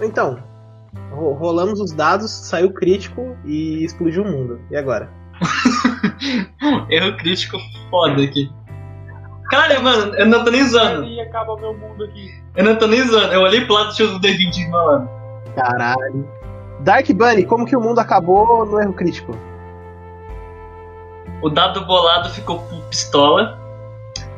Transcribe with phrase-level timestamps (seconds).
[0.00, 0.42] Então,
[1.12, 4.60] ro- rolamos os dados, saiu crítico e explodiu o mundo.
[4.70, 5.10] E agora?
[6.90, 7.58] Erro crítico
[7.90, 8.50] foda aqui.
[9.50, 11.04] Cara, mano, eu não tô nem zoando.
[11.04, 12.30] E acaba meu mundo aqui.
[12.56, 13.32] Eu não tô nem zoando.
[13.32, 15.08] Eu olhei pro lado tinha o D20 mano.
[15.56, 16.28] Caralho.
[16.80, 19.36] Dark Bunny, como que o mundo acabou no erro crítico?
[21.42, 23.58] O dado bolado ficou com pistola.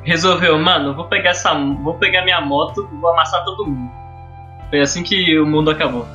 [0.02, 1.52] Resolveu, mano, vou pegar essa.
[1.54, 3.90] Vou pegar minha moto e vou amassar todo mundo.
[4.72, 6.06] Foi assim que o mundo acabou.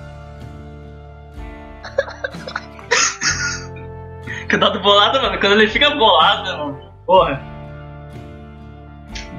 [4.50, 6.80] Que o dado bolado, mano, quando ele fica bolado, mano.
[7.05, 7.40] Porra.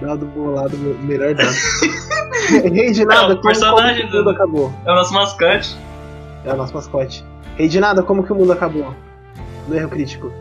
[0.01, 1.51] Dado bolado, me- melhor dado.
[2.73, 4.73] Rei de nada, É, o como, personagem como que o mundo do- acabou?
[4.87, 5.77] É o nosso mascote.
[6.45, 7.25] É o nosso mascote.
[7.57, 8.95] Rei de nada, como que o mundo acabou?
[9.67, 10.33] No erro crítico.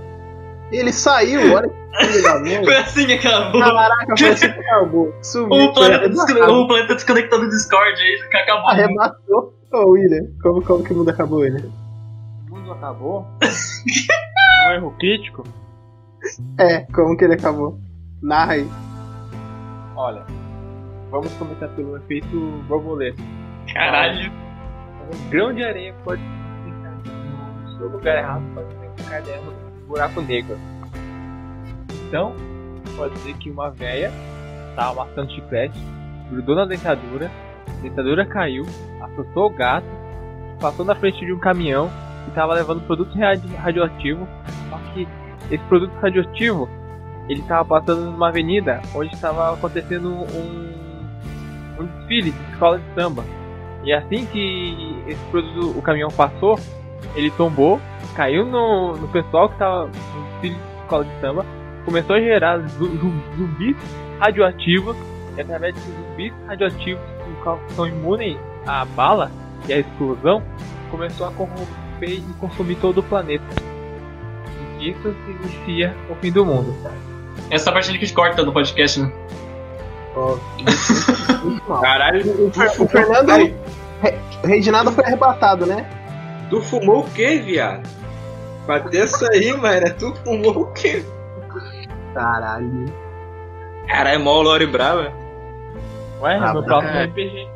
[0.72, 2.64] Ele saiu, olha que legal.
[2.64, 3.62] Foi assim que acabou.
[3.62, 5.14] Caraca, foi assim que acabou.
[5.22, 5.66] Sumiu.
[5.66, 8.70] O planeta, o planeta desconectou do Discord aí, que acabou.
[8.70, 9.54] Arrebatou.
[9.72, 11.70] Ô, William, como, como que o mundo acabou, William?
[12.50, 13.26] O mundo acabou.
[14.68, 15.44] um erro crítico.
[16.60, 17.80] É, como que ele acabou?
[18.22, 18.68] Narra aí.
[19.96, 20.24] Olha,
[21.10, 22.38] vamos começar pelo efeito
[22.68, 23.22] borboleta.
[23.74, 24.32] Caralho.
[25.12, 26.92] Um grão de areia pode ficar
[27.64, 29.57] no seu lugar errado, pode ficar dentro do
[29.88, 30.58] buraco negro.
[32.08, 32.36] Então,
[32.96, 34.12] pode ser que uma véia
[34.76, 35.80] tá amassando chiclete,
[36.30, 37.32] grudou na dentadura,
[37.68, 38.66] a dentadura caiu,
[39.02, 39.88] assustou o gato,
[40.60, 41.90] passou na frente de um caminhão
[42.28, 44.28] e tava levando produto radi- radioativo.
[44.70, 45.08] Só que
[45.52, 46.70] esse produto radioativo
[47.30, 53.24] ele tava passando numa avenida onde estava acontecendo um, um desfile de escola de samba.
[53.84, 56.60] E assim que esse produto, o caminhão passou,
[57.16, 57.80] ele tombou,
[58.16, 61.46] caiu no, no pessoal que estava no desfile de escola de samba,
[61.86, 63.76] começou a gerar zu- zu- zumbis
[64.20, 64.96] radioativos,
[65.38, 67.04] e através desses zumbis radioativos
[67.68, 69.32] que são imunes à bala
[69.68, 70.42] e à explosão,
[70.92, 71.68] começou a corromper
[72.02, 73.44] e consumir todo o planeta.
[74.80, 76.76] E isso se inicia o fim do mundo.
[77.50, 79.12] Essa parte ali que corta no podcast, né?
[81.82, 83.54] Caralho, O, Fer- o Fernando,
[84.44, 85.86] o de nada foi arrebatado, né?
[86.50, 87.88] Tu fumou o quê, viado?
[88.66, 91.04] Pra ter isso aí, mano, tu fumou o quê?
[92.14, 92.86] Caralho.
[93.88, 95.12] Caralho, mó Lore Brava.
[96.22, 97.04] Ué, Ah, meu próximo é.
[97.06, 97.48] RPG.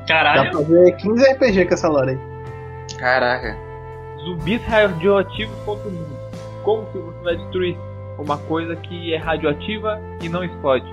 [0.00, 0.50] Dá Caralho.
[0.50, 2.18] pra fazer 15 RPG com essa lore aí.
[2.98, 3.56] Caraca.
[4.24, 6.16] Zumbis radioativos contra o mundo.
[6.64, 7.78] Como que você vai destruir
[8.18, 10.86] uma coisa que é radioativa e não explode?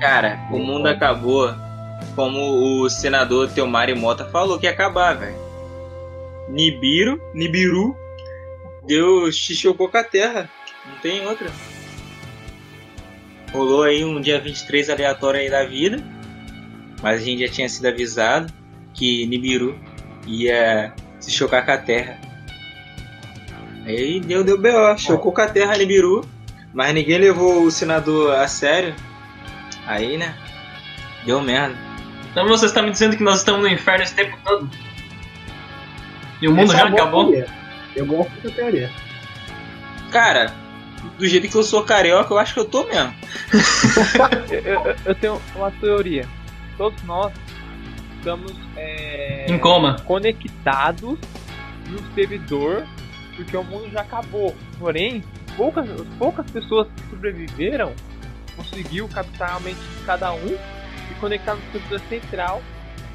[0.00, 1.50] Cara, o mundo acabou
[2.14, 5.34] como o senador Teomari Mota falou que ia acabar, velho.
[6.48, 7.96] Nibiru, Nibiru,
[8.86, 10.48] deu xixocou com a terra.
[10.86, 11.50] Não tem outra.
[13.52, 16.02] Rolou aí um dia 23 aleatório aí da vida.
[17.02, 18.52] Mas a gente já tinha sido avisado
[18.94, 19.78] que Nibiru
[20.26, 22.20] ia se chocar com a terra.
[23.84, 24.96] Aí deu, deu B.O.
[24.98, 26.24] Chocou com a terra Nibiru.
[26.72, 28.94] Mas ninguém levou o senador a sério.
[29.86, 30.36] Aí, né?
[31.24, 31.76] Deu merda.
[32.30, 34.68] Então você está me dizendo que nós estamos no inferno esse tempo todo?
[36.40, 37.30] E o mundo Essa é já boa acabou?
[37.30, 37.46] teoria.
[37.94, 38.90] Eu gosto dessa teoria.
[40.10, 40.52] Cara,
[41.18, 43.14] do jeito que eu sou carioca, eu acho que eu tô mesmo.
[44.50, 46.26] Eu, eu- eu tenho uma teoria.
[46.76, 47.32] Todos nós
[48.18, 49.96] estamos é, Em coma.
[50.04, 51.18] conectados
[51.88, 52.84] no servidor
[53.36, 54.54] porque o mundo já acabou.
[54.78, 55.22] Porém,
[55.56, 55.86] poucas,
[56.18, 57.92] poucas pessoas que sobreviveram
[58.56, 60.46] conseguiu captar a mente de cada um
[61.10, 62.62] e conectar no servidor central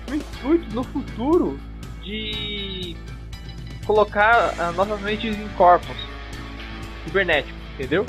[0.09, 1.59] no intuito no futuro
[2.03, 2.95] de
[3.85, 5.95] colocar as nossas mentes em corpos
[7.05, 8.05] cibernéticos, entendeu?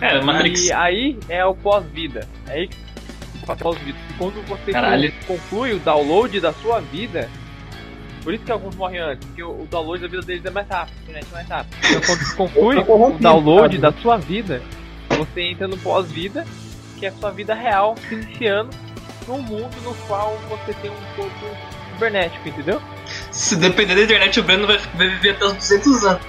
[0.00, 0.66] É, Matrix.
[0.66, 2.26] E aí é o pós-vida.
[2.48, 2.76] É aí que
[3.56, 3.98] pós-vida.
[4.16, 5.12] Quando você Caralho.
[5.26, 7.28] conclui o download da sua vida,
[8.22, 10.94] por isso que alguns morrem antes, porque o download da vida deles é mais rápido,
[10.98, 11.76] a internet é mais rápido.
[11.78, 14.62] Então quando você conclui o download da sua vida,
[15.08, 16.46] você entra no pós-vida,
[16.98, 18.70] que é a sua vida real se iniciando
[19.26, 21.46] num mundo no qual você tem um corpo
[21.92, 22.80] cibernético, entendeu?
[23.30, 26.22] Se depender da internet, o Breno vai, vai viver até os 200 anos.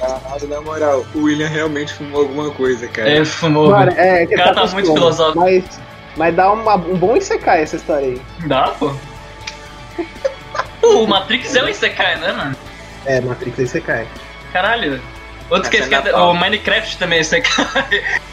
[0.00, 3.08] Caralho, na moral, o William realmente fumou alguma coisa, cara.
[3.10, 3.70] É, fumou.
[3.70, 5.40] Cara, é, O cara tá com muito sono, filosófico.
[5.40, 5.64] Mas,
[6.16, 8.22] mas dá uma- um bom Isekai essa história aí.
[8.46, 8.94] Dá, pô.
[10.82, 12.56] O Matrix é um Isekai, né, mano?
[13.06, 14.06] É, Matrix é Isekai.
[14.52, 15.00] Caralho.
[15.50, 17.64] Outro que é o Minecraft também é Isekai.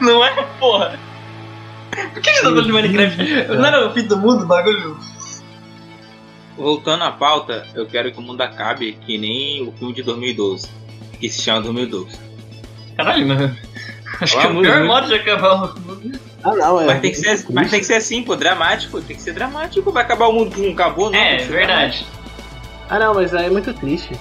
[0.00, 0.98] Não é, porra?
[2.12, 3.48] Por que a gente tá falando de Minecraft?
[3.56, 4.96] Não era o fim do mundo, o bagulho?
[6.56, 10.68] Voltando à pauta, eu quero que o mundo acabe que nem o filme de 2012,
[11.18, 12.18] que se chama 2012.
[12.96, 13.56] Caralho, mano.
[14.20, 14.84] Acho que é o pior né?
[14.84, 16.20] modo de acabar o mundo.
[16.44, 16.86] Ah, não, é.
[16.86, 19.00] Mas tem, que ser, mas tem que ser assim, pô, dramático.
[19.00, 19.90] Tem que ser dramático.
[19.90, 21.18] Vai acabar o mundo com um acabou, não.
[21.18, 22.06] É, que verdade.
[22.90, 24.12] Ah, não, mas aí é muito triste.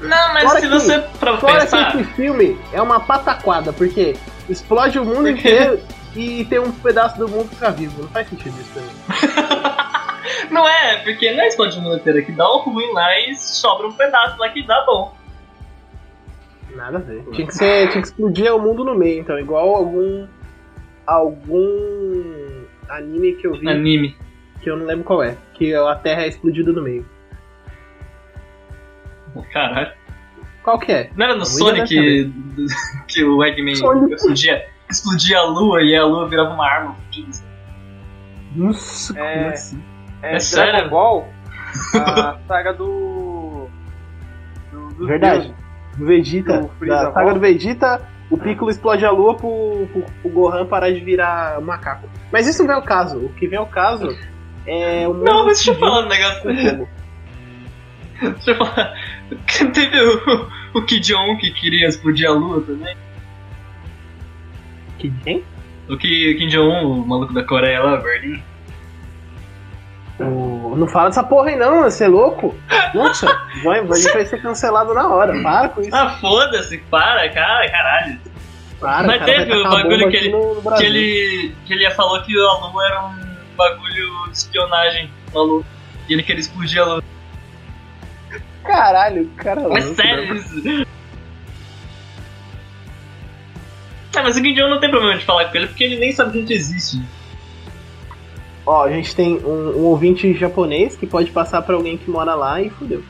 [0.00, 1.92] Não, mas Fora se que- você pra Fora pensar.
[1.92, 4.14] que esse filme é uma pataquada, porque
[4.48, 5.80] explode o mundo inteiro
[6.14, 8.02] e tem um pedaço do mundo ficar vivo.
[8.02, 8.88] Não faz sentido isso mim.
[10.50, 13.18] Não é, porque não é explode o mundo inteiro, é que dá um ruim lá
[13.20, 15.14] e sobra um pedaço lá que dá bom.
[16.74, 17.24] Nada a ver.
[17.32, 20.26] Tinha que, ser, tinha que explodir o mundo no meio, então, igual algum.
[21.06, 24.16] algum anime que eu vi, Anime.
[24.62, 27.06] que eu não lembro qual é, que a Terra é explodida no meio.
[29.52, 29.92] Caralho.
[30.68, 31.10] Qual que é?
[31.16, 31.88] Não era no Sonic
[33.08, 34.12] que o Eggman Sonic.
[34.12, 36.94] explodia, explodia a lua e a lua virava uma arma.
[38.54, 39.38] Nossa, É.
[39.38, 39.82] como assim?
[40.20, 40.90] É, É Dragon sério?
[40.90, 41.28] Ball,
[41.94, 43.66] a saga do.
[44.70, 45.54] do dos Verdade.
[45.96, 50.02] Do Vegeta, Do Freeza da saga do Vegeta, o Piccolo explode a lua pro, pro,
[50.20, 52.06] pro Gohan parar de virar macaco.
[52.30, 53.18] Mas isso não é o caso.
[53.18, 54.14] O que vem ao caso
[54.66, 56.88] é o Não, mas deixa eu falar um negócio.
[58.20, 58.94] Deixa eu falar.
[59.74, 62.96] Teve o, o Jong que queria explodir a lua também.
[64.98, 65.44] Que quem?
[65.88, 68.42] O Ki- Kim Jong-un, o maluco da Coreia lá, verdinho.
[70.20, 72.54] O- Não fala dessa porra aí não, você é louco?
[72.94, 73.26] Nossa,
[73.62, 75.40] vai, vai ser cancelado na hora.
[75.42, 75.94] Para com isso.
[75.94, 78.18] Ah, foda-se, para, cara, caralho.
[78.80, 82.20] Para, mas cara, teve o bagulho que ele- no, no Que ele, que ele falou
[82.22, 83.14] que a lua era um
[83.56, 85.62] bagulho de espionagem na lua.
[86.08, 87.04] E ele queria explodir a lua.
[88.64, 90.40] Caralho, o cara é sério né?
[90.40, 90.86] isso.
[94.16, 96.32] Ah, mas o Jong não tem problema de falar com ele porque ele nem sabe
[96.32, 97.00] que a gente existe.
[98.66, 102.34] Ó, a gente tem um, um ouvinte japonês que pode passar pra alguém que mora
[102.34, 103.02] lá e fudeu.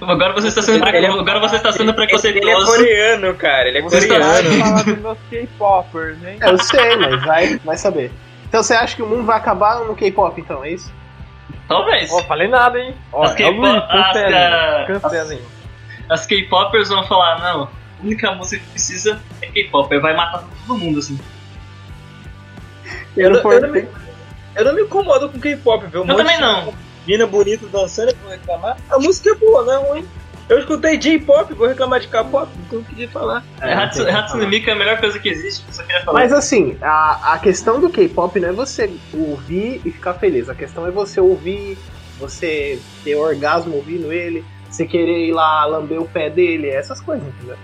[0.00, 0.84] Agora você está sendo.
[0.88, 2.66] Ele é- Agora você está sendo Ele é preconceituoso.
[2.66, 3.68] coreano, cara.
[3.68, 4.64] Ele é Você coreano.
[4.64, 6.38] falar dos meus K-popers, hein?
[6.40, 8.10] É, eu sei, mas vai, vai saber.
[8.48, 10.90] Então você acha que o mundo vai acabar no K-pop, então, é isso?
[11.70, 12.10] Talvez.
[12.12, 12.94] Ó, falei nada, hein?
[13.12, 14.86] Ó, As é o K-pop- Luiz, as- cancelem.
[14.86, 15.42] Cancelem.
[16.08, 17.68] As K-popers vão falar, não, a
[18.02, 19.94] única música que precisa é K-pop.
[19.94, 21.16] Aí vai matar todo mundo, assim.
[23.16, 23.88] Eu, não- não- eu não me,
[24.56, 26.02] eu não me incomodo com K-pop, viu?
[26.02, 26.74] Um Eu também não.
[27.06, 28.76] Mina bonita dançando, eu vou reclamar.
[28.90, 30.08] A música é boa, não é ruim.
[30.50, 33.44] Eu escutei J-pop, vou reclamar de K-pop, não tenho o que falar.
[33.60, 36.18] É, Hatsune, Hatsune Miku é a melhor coisa que existe, só queria falar.
[36.18, 40.48] Mas assim, a, a questão do K-pop não é você ouvir e ficar feliz.
[40.48, 41.78] A questão é você ouvir,
[42.18, 47.28] você ter orgasmo ouvindo ele, você querer ir lá lamber o pé dele, essas coisas,
[47.28, 47.56] entendeu?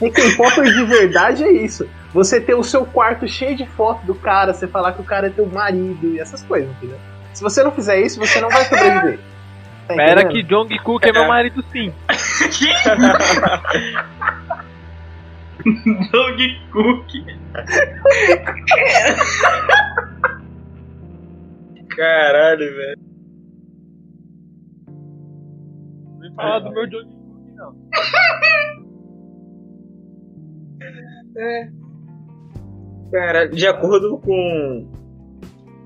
[0.00, 1.88] E K-pop de verdade é isso.
[2.12, 5.28] Você ter o seu quarto cheio de foto do cara, você falar que o cara
[5.28, 6.98] é teu marido e essas coisas, entendeu?
[7.32, 9.20] Se você não fizer isso, você não vai sobreviver.
[9.96, 10.66] Tá Espera entendendo?
[10.68, 11.92] que Jungkook é meu marido sim.
[16.10, 17.08] Dog Cook.
[21.96, 22.98] Caralho, velho.
[26.08, 27.72] Não vem falar do meu Jungkook, não.
[33.10, 34.88] Caralho, de acordo com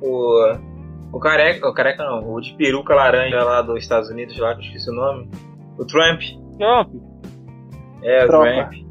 [0.01, 0.76] o.
[1.17, 4.61] O careca, o careca não, o de peruca laranja lá dos Estados Unidos, lá que
[4.61, 5.31] eu esqueci o nome.
[5.79, 6.21] O Trump.
[6.59, 6.95] Trump.
[8.03, 8.53] É, o Tropa.
[8.69, 8.87] Trump.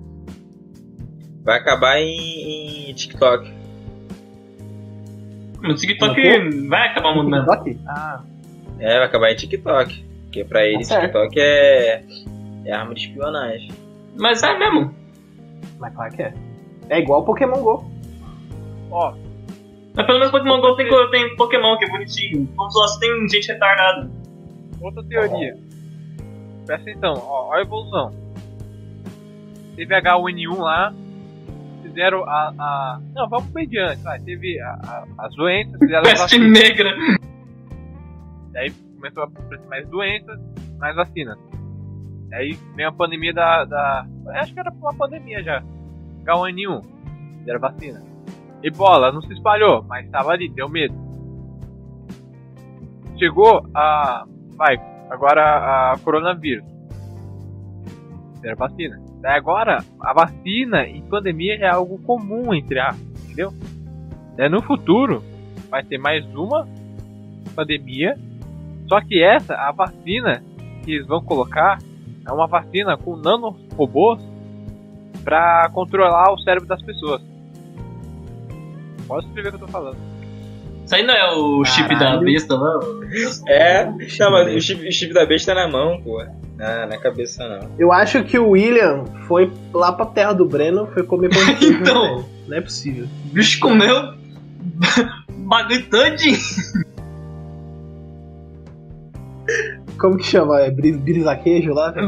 [1.43, 3.53] Vai acabar em, em TikTok.
[5.61, 7.45] No TikTok vai acabar o mundo mesmo.
[7.63, 7.79] TikTok?
[7.87, 8.21] Ah,
[8.79, 10.05] É, vai acabar em TikTok.
[10.23, 11.01] Porque pra ele Tá.
[11.01, 12.03] TikTok é,
[12.65, 13.69] é arma de espionagem.
[14.19, 14.93] Mas é mesmo.
[15.79, 16.33] Mas claro que é.
[16.89, 17.85] É igual Pokémon GO.
[18.91, 19.13] ó,
[19.95, 22.47] Mas pelo menos Pokémon GO tem, tem Pokémon que é bonitinho.
[22.55, 24.09] Como só tem gente retardada.
[24.81, 25.57] outra teoria.
[26.65, 28.11] Presta atenção, ó, ó a evolução.
[29.75, 30.93] Teve H1N1 lá,
[31.83, 32.53] fizeram a.
[32.57, 33.01] a...
[33.13, 34.19] Não, vamos bem diante, vai.
[34.19, 36.93] Teve a, a, as doenças, fizeram Peste negra.
[38.51, 40.39] Daí começou a aparecer mais doenças,
[40.77, 41.37] mais vacinas.
[42.29, 43.65] Daí veio a pandemia da.
[43.65, 45.63] da acho que era uma pandemia já.
[46.25, 46.83] H1N1.
[47.47, 48.14] Era vacina.
[48.67, 50.95] Ebola não se espalhou, mas estava ali, deu medo.
[53.17, 54.25] Chegou a.
[54.55, 54.75] Vai,
[55.09, 56.65] agora a coronavírus.
[58.43, 59.01] Era vacina.
[59.21, 62.95] Daí agora, a vacina em pandemia é algo comum entre a.
[63.23, 63.53] Entendeu?
[64.35, 65.23] Daí no futuro,
[65.69, 66.67] vai ter mais uma
[67.55, 68.17] pandemia
[68.87, 70.43] só que essa, a vacina
[70.83, 71.79] que eles vão colocar,
[72.27, 74.21] é uma vacina com nanorobôs
[75.23, 77.21] pra controlar o cérebro das pessoas.
[79.07, 79.97] Pode escrever o que eu tô falando.
[80.85, 82.25] Isso aí não é o chip da Caralho.
[82.25, 82.79] besta lá?
[83.47, 83.85] É,
[84.19, 86.23] não, mas o chip, o chip da besta tá na mão, pô.
[86.57, 87.69] Não, na cabeça não.
[87.77, 91.55] Eu acho que o William foi lá pra terra do Breno, foi comer pão de
[91.55, 91.79] queijo.
[91.81, 92.17] Então.
[92.19, 92.25] né?
[92.47, 93.05] Não é possível.
[93.25, 94.13] O bicho comeu
[95.47, 95.85] bagulho.
[99.99, 100.61] Como que chama?
[100.61, 101.93] É bris, brisaquejo lá?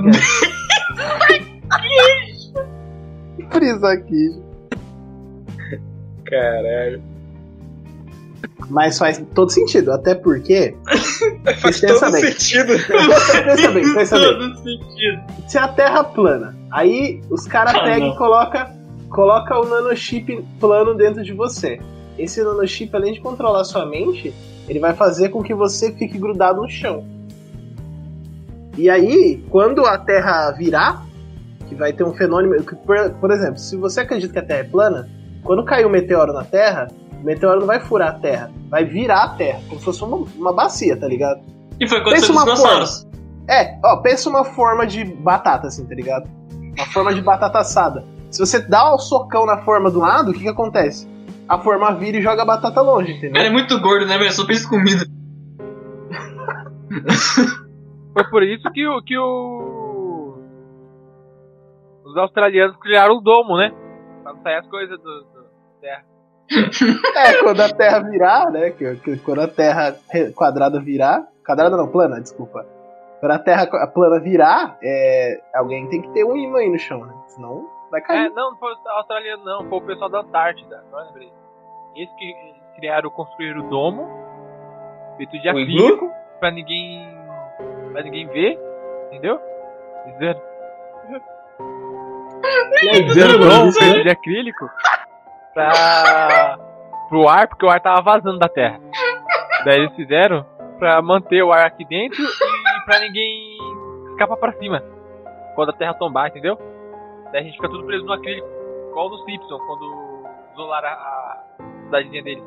[3.40, 3.46] É?
[3.60, 4.42] brisaquejo.
[6.30, 7.02] Caralho.
[8.70, 10.76] Mas faz todo sentido, até porque.
[11.60, 12.22] Faz todo bem.
[12.22, 12.74] sentido.
[13.46, 14.28] pensa bem, pensa bem.
[14.28, 15.22] Todo sentido.
[15.48, 18.76] Se a Terra plana, aí os caras Ah, pegam e coloca,
[19.10, 21.80] coloca o nanochip plano dentro de você.
[22.18, 24.34] Esse nanochip, além de controlar sua mente,
[24.68, 27.06] ele vai fazer com que você fique grudado no chão.
[28.78, 31.06] E aí, quando a Terra virar,
[31.68, 32.64] que vai ter um fenômeno.
[33.20, 35.10] por exemplo, se você acredita que a Terra é plana,
[35.48, 36.90] quando cair um meteoro na Terra,
[37.22, 40.18] o meteoro não vai furar a Terra, vai virar a Terra, como se fosse uma,
[40.36, 41.42] uma bacia, tá ligado?
[41.80, 43.08] E foi Pensa com os uma dinossauros.
[43.50, 46.30] É, ó, pensa uma forma de batata, assim, tá ligado?
[46.78, 48.04] Uma forma de batata assada.
[48.30, 51.08] Se você dá um socão na forma do lado, o que que acontece?
[51.48, 53.54] A forma vira e joga a batata longe, O cara é entendeu?
[53.54, 54.34] muito gordo, né, velho?
[54.34, 55.06] Só pensa comida.
[58.14, 59.02] Foi por isso que o.
[59.02, 60.34] Que o
[62.04, 63.72] os australianos criaram o domo, né?
[64.24, 65.37] Pra não sair as coisas do
[65.82, 66.04] terra.
[67.16, 68.70] É, quando a Terra virar, né?
[68.72, 69.96] que- que- Quando a Terra
[70.36, 71.28] quadrada virar.
[71.46, 72.66] Quadrada não, plana, desculpa.
[73.20, 77.06] Quando a Terra plana virar, é, alguém tem que ter um imã aí no chão,
[77.06, 77.14] né?
[77.28, 78.30] Senão vai É, cair.
[78.30, 79.68] não, não foi o australiano, não.
[79.70, 80.84] Foi o pessoal da Antártida.
[80.92, 81.32] Eu lembrei.
[81.96, 82.34] Eles que
[82.78, 84.08] criaram, construíram o domo,
[85.18, 87.18] feito de acrílico, pra ninguém.
[87.92, 88.58] pra ninguém ver,
[89.08, 89.40] entendeu?
[90.06, 90.42] Eles fizeram
[92.94, 94.70] aí, fizeram o Bruno, domo isso feito de acrílico
[95.66, 96.60] pra.
[97.10, 98.80] pro ar, porque o ar tava vazando da terra.
[99.66, 100.46] Daí eles fizeram
[100.78, 103.58] pra manter o ar aqui dentro e pra ninguém
[104.12, 104.84] escapar pra cima.
[105.56, 106.58] Quando a terra tombar, entendeu?
[107.32, 108.48] Daí a gente fica tudo preso no acrílico.
[108.90, 110.24] Igual no Simpson, quando
[110.54, 111.44] isolaram a, a
[111.84, 112.44] cidadezinha dele.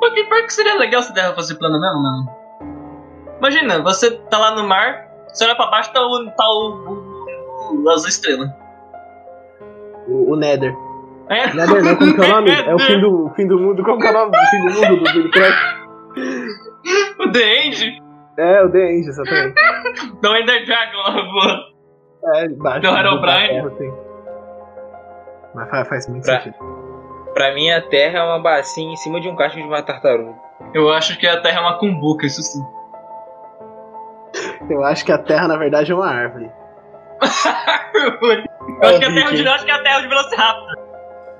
[0.00, 2.38] Pô, que pior que seria legal se a Terra fosse plana mesmo, mano.
[3.38, 6.30] Imagina, você tá lá no mar, você olha pra baixo tá o.
[6.30, 7.72] tá o.
[7.72, 8.50] o, o as estrelas.
[10.08, 10.74] O, o Nether.
[11.30, 11.52] É?
[11.54, 11.66] Não,
[11.96, 12.50] como que é o nome?
[12.68, 13.82] É o fim do, fim do mundo.
[13.84, 15.30] Como que é o nome do fim do mundo do?
[17.22, 18.02] O The End,
[18.38, 19.54] É, o The End, exatamente.
[20.22, 21.40] do Ender Dragon lá, pô.
[22.34, 22.80] É, embaixo.
[22.80, 23.70] Do Harold Bryan.
[25.54, 26.56] Mas faz, faz muito Pra- sentido.
[27.34, 30.34] Pra mim, a Terra é uma bacia em cima de um casco de uma tartaruga.
[30.74, 32.62] Eu acho que a Terra é uma cumbuca, isso sim.
[34.68, 36.50] Eu acho que a Terra, na verdade, é uma árvore.
[37.20, 40.87] eu acho que a Terra de eu acho que a Terra é de Velociraptor.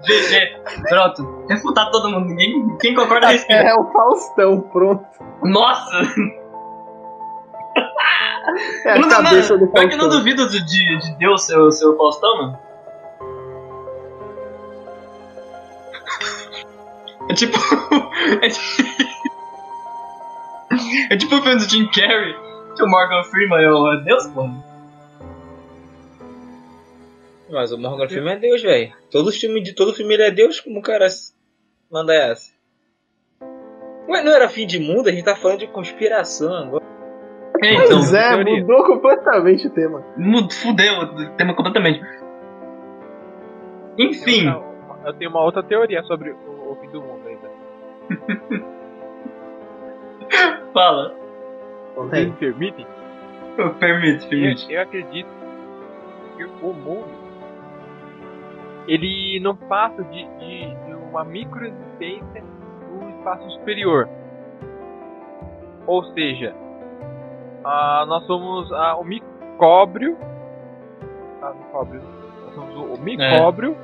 [0.02, 0.82] GG.
[0.88, 1.44] Pronto.
[1.48, 2.26] Refutar todo mundo.
[2.26, 3.60] Ninguém, quem concorda respira.
[3.62, 5.06] Terra é o Faustão, pronto.
[5.42, 5.96] Nossa!
[8.84, 10.18] É Eu não, cabeça do pior que eu não Faustão.
[10.18, 12.58] duvido de, de, de Deus ser o seu Faustão, mano.
[17.30, 17.58] É tipo.
[18.42, 18.82] É tipo,
[21.10, 22.34] é tipo o filme do Jim Carrey,
[22.76, 24.48] que o Morgan Freeman é o Deus, pô.
[27.50, 28.92] Mas o Morgan Freeman é Deus, velho.
[29.10, 31.06] Todo filme de todo filme ele é Deus, como o cara
[31.90, 32.52] manda essa?
[34.08, 35.08] Ué, não era fim de mundo?
[35.08, 36.84] A gente tá falando de conspiração agora.
[37.62, 38.60] É, então, Pois é, teoria.
[38.60, 40.04] mudou completamente o tema.
[40.50, 42.00] fudeu o tema completamente.
[43.98, 44.64] Enfim, Eu,
[45.06, 47.50] eu tenho uma outra teoria sobre o, o fim do mundo ainda.
[50.72, 51.14] fala.
[51.96, 52.30] Me?
[52.32, 52.86] Permite,
[53.56, 53.74] Eu,
[54.28, 54.72] permite.
[54.72, 55.28] eu acredito
[56.36, 57.08] que o mundo
[58.88, 62.42] ele não passa de, de, de uma microexistência
[62.90, 64.08] no espaço superior.
[65.86, 66.54] Ou seja,
[67.62, 70.16] ah, nós somos ah, o micóbrio.
[71.42, 72.02] Ah, micóbrio.
[72.44, 73.76] Nós somos o, o micóbrio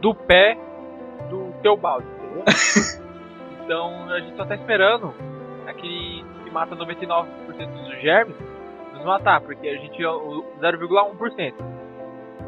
[0.00, 0.58] do pé
[1.30, 2.44] do teu balde, entendeu?
[3.64, 5.14] então a gente só tá esperando
[5.66, 7.26] aquele que mata 99%
[7.72, 8.36] dos germes
[8.92, 11.54] nos matar, porque a gente é o 0,1%.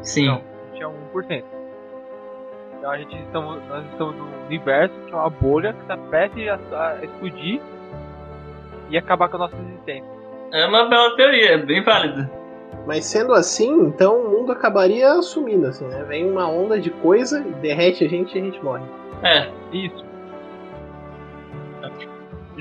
[0.01, 0.41] Sim.
[0.79, 1.43] Não, a gente é 1%.
[2.77, 6.47] Então a gente estamos, nós estamos no universo, que é uma bolha que está prestes
[6.47, 7.61] a, a explodir
[8.89, 10.09] e acabar com a nossa existência.
[10.53, 12.29] É uma bela teoria, é bem válida.
[12.87, 16.03] Mas sendo assim, então o mundo acabaria sumindo, assim, né?
[16.07, 18.85] Vem uma onda de coisa, derrete a gente e a gente morre.
[19.21, 20.09] É, Isso.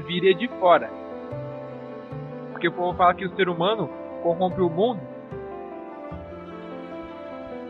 [0.06, 0.90] Viria de fora.
[2.50, 3.90] Porque o povo fala que o ser humano
[4.22, 5.00] corrompe o mundo.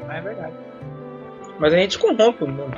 [0.09, 0.55] Mas é verdade.
[1.59, 2.75] Mas a gente corrompe o mundo.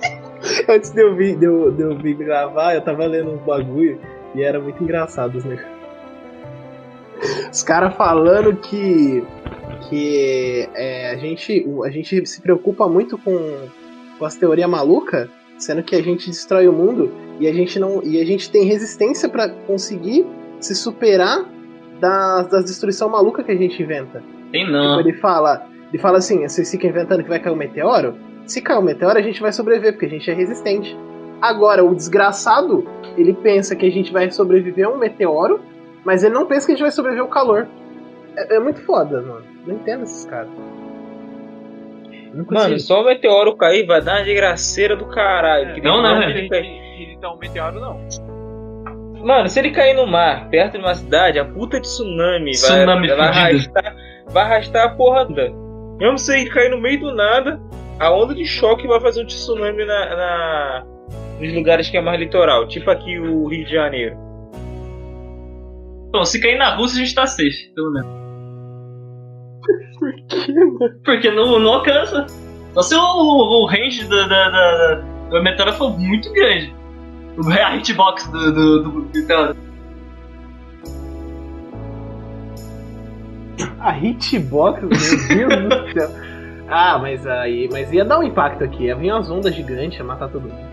[0.68, 4.00] Antes de eu vir, de eu, de eu vir gravar, eu tava lendo uns bagulho
[4.34, 5.78] E era muito engraçado os negócios.
[7.52, 9.22] Os caras falando que.
[9.88, 13.68] que é, a, gente, a gente se preocupa muito com,
[14.18, 18.02] com as teorias malucas, sendo que a gente destrói o mundo e a gente não.
[18.02, 20.26] E a gente tem resistência pra conseguir
[20.58, 21.46] se superar
[22.00, 24.22] das, das destruição maluca que a gente inventa.
[24.50, 24.98] Tem Tipo, não.
[25.00, 25.66] ele fala.
[25.92, 28.14] Ele fala assim, vocês ficam inventando que vai cair um meteoro?
[28.46, 30.96] Se cair um meteoro, a gente vai sobreviver, porque a gente é resistente.
[31.40, 35.60] Agora, o desgraçado, ele pensa que a gente vai sobreviver a um meteoro,
[36.04, 37.66] mas ele não pensa que a gente vai sobreviver ao calor.
[38.36, 39.42] É, é muito foda, mano.
[39.66, 40.48] Não entendo esses caras.
[42.32, 42.44] Não.
[42.48, 45.74] Mano, só o meteoro cair vai dar uma desgraceira do caralho.
[45.74, 46.30] que Não, não, é.
[46.30, 48.00] ele cai- Então, meteoro não.
[49.22, 53.08] Mano, se ele cair no mar, perto de uma cidade, a puta de tsunami, Tsunami
[53.08, 53.96] vai, vai, arrastar,
[54.28, 55.50] vai arrastar a porra toda.
[55.98, 57.60] Mesmo se ele cair no meio do nada,
[57.98, 60.86] a onda de choque vai fazer um tsunami na, na-
[61.38, 64.16] nos lugares que é mais litoral, tipo aqui o Rio de Janeiro.
[66.12, 68.20] Bom, se cair na Rússia, a gente tá safe, pelo menos.
[70.00, 70.94] Por quê, mano?
[71.04, 72.26] Porque não, não alcança.
[72.74, 74.94] Só se o, o range da, da, da,
[75.30, 76.74] da meteoro for muito grande.
[77.48, 79.56] A hitbox do, do, do meteoro.
[83.80, 84.82] A hitbox,
[85.30, 86.10] meu Deus do céu.
[86.68, 87.68] Ah, mas aí.
[87.72, 88.84] Mas ia dar um impacto aqui.
[88.84, 90.70] Ia vir umas ondas gigantes, ia matar todo mundo.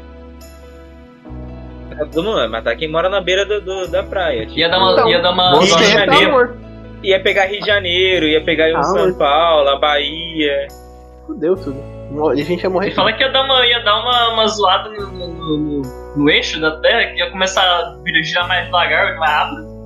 [2.11, 4.45] Todo mundo vai matar quem mora na beira do, do- da praia.
[4.45, 4.91] Tipo, Ia dar uma.
[4.93, 5.51] Então, ia dar uma.
[5.59, 6.57] Rio de ia Janeiro.
[7.01, 10.67] ia pegar Rio de Janeiro, ia pegar Ah, São mas- Paulo, a Bahia.
[11.25, 11.81] Fudeu tudo.
[12.35, 12.87] E a gente ia morrer.
[12.87, 15.81] Ele fala que ia dar uma, ia dar uma, uma zoada no, no, no-
[16.15, 19.77] no eixo da Terra, que ia começar a girar mais devagar, mais rápido.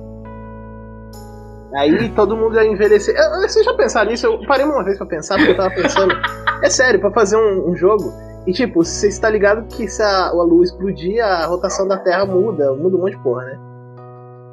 [1.74, 3.14] Aí todo mundo ia envelhecer.
[3.16, 4.26] Eu- Vocês já pensaram nisso?
[4.26, 6.14] Eu parei uma vez pra pensar, porque eu tava pensando.
[6.62, 8.12] É sério, pra fazer um, um jogo.
[8.46, 12.24] E tipo, você está ligado que se a, a lua explodir, a rotação da Terra
[12.26, 12.72] muda.
[12.72, 13.58] Muda um monte de porra, né?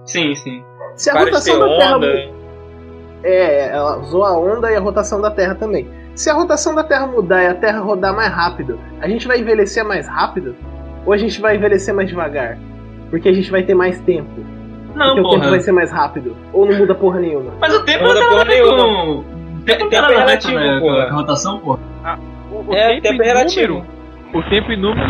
[0.06, 0.64] Sim, sim.
[0.96, 2.08] Se a ter rotação da Terra onda.
[2.08, 2.40] muda.
[3.24, 5.90] É, ela usou a onda e a rotação da Terra também.
[6.16, 9.39] Se a rotação da Terra mudar e a Terra rodar mais rápido, a gente vai
[9.39, 10.56] envelhecer mais rápido?
[11.06, 12.58] Ou a gente vai envelhecer mais devagar?
[13.10, 14.30] Porque a gente vai ter mais tempo.
[14.95, 15.50] Não, porque o tempo porra.
[15.52, 16.36] vai ser mais rápido.
[16.52, 17.52] Ou não muda porra nenhuma.
[17.60, 19.12] Mas o tempo Não muda ver porra com.
[19.19, 19.24] O
[19.65, 21.04] tempo Tempo ver relativo, né, porra.
[21.04, 21.80] a rotação, porra.
[22.52, 23.74] O, o É, tempo, tempo em relativo.
[23.74, 23.88] número.
[24.34, 25.08] O tempo em número.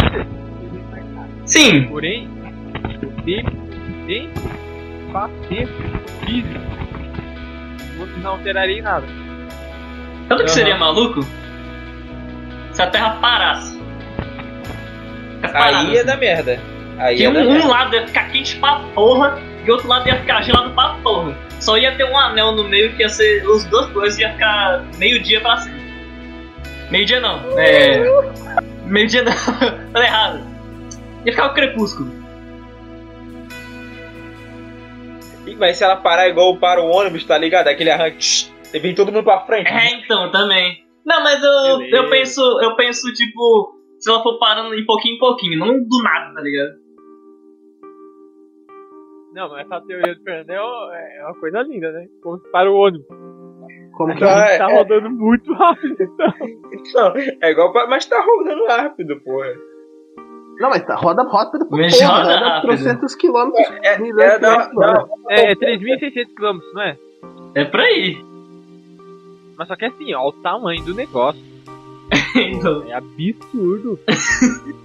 [1.45, 2.29] Sim, Porém,
[3.03, 3.51] o tempo
[4.07, 4.29] em
[5.07, 6.59] espaço físico.
[7.97, 9.05] Você não alteraria em nada.
[10.29, 10.55] Tanto que Aham.
[10.55, 11.21] seria maluco
[12.71, 13.77] se a Terra parasse.
[15.41, 16.05] Parada, Aí ia assim.
[16.05, 16.59] dar merda.
[16.97, 17.67] Aí Que ia um, um merda.
[17.67, 21.35] lado ia ficar quente pra porra e o outro lado ia ficar gelado pra porra.
[21.59, 23.45] Só ia ter um anel no meio que ia ser.
[23.47, 25.77] Os dois coisas ia ficar meio-dia pra cima.
[26.91, 27.41] Meio-dia não.
[27.59, 27.99] É.
[28.85, 29.31] Meio-dia não.
[29.33, 30.41] Falei errado.
[31.25, 32.11] Ia ficar o crepúsculo.
[35.57, 37.67] Mas se ela parar igual para o ônibus, tá ligado?
[37.67, 38.47] Aquele arranque.
[38.69, 39.67] Você vem todo mundo pra frente.
[39.67, 40.84] É, então, também.
[41.05, 41.95] Não, mas eu, Beleza.
[41.97, 46.03] eu penso, eu penso, tipo, se ela for parando em pouquinho em pouquinho, não do
[46.03, 46.69] nada, tá ligado?
[49.34, 52.08] Não, mas essa teoria do Fernando é uma- é uma coisa linda, né?
[52.21, 53.08] Como se para o ônibus.
[53.95, 54.77] Como que A Ah, gente tá é.
[54.77, 55.97] rodando muito rápido.
[56.95, 57.88] Não, é igual pra...
[57.88, 59.53] Mas tá rodando rápido, porra.
[60.60, 62.69] Não, mas tá, roda rápido pra Mas porra, roda roda rápido.
[62.69, 63.67] 300 quilômetros.
[63.84, 64.39] É, é, hora.
[64.39, 66.97] dá, É, 3.600 km, não é?
[67.55, 68.17] É por aí.
[69.59, 71.41] Mas só que assim, ó, o tamanho do negócio.
[72.35, 73.99] Então, É absurdo.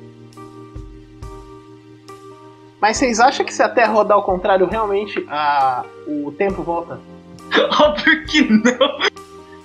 [2.81, 6.99] Mas vocês acham que se a Terra rodar ao contrário, realmente a, o tempo volta?
[7.81, 8.99] óbvio que não.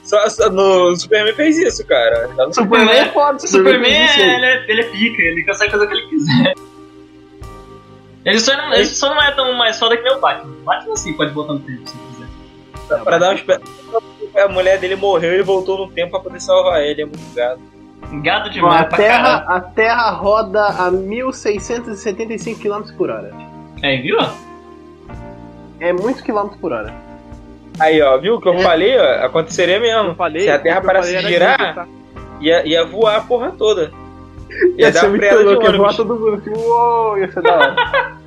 [0.03, 2.29] Só, só no Superman fez isso, cara.
[2.35, 5.71] Tá no Superman é foda, O Superman, é, ele, é, ele é pica, ele consegue
[5.71, 6.53] fazer o que ele quiser.
[8.25, 10.51] Ele só, não, ele só não é tão mais foda que meu Batman.
[10.53, 13.03] O Batman sim pode voltar no tempo se quiser.
[13.03, 13.59] Pra dar um espe-
[14.35, 17.01] A mulher dele morreu e voltou no tempo pra poder salvar ele.
[17.01, 17.59] É muito gado.
[18.23, 23.31] Gado Bom, demais a, pra terra, a Terra roda a 1675 km por hora.
[23.83, 24.17] É, viu?
[25.79, 26.93] É muitos quilômetros por hora.
[27.79, 28.61] Aí, ó, viu o que eu É.
[28.63, 28.97] falei?
[28.97, 30.15] Ó, aconteceria Eu mesmo.
[30.15, 31.87] falei, Se a Terra parasse de girar, isso, tá?
[32.41, 33.91] ia, ia voar a porra toda.
[34.77, 37.55] Ia, Ia dar ser muito louco, ia voar todo mundo assim, uou, ia ser da
[37.55, 37.75] hora.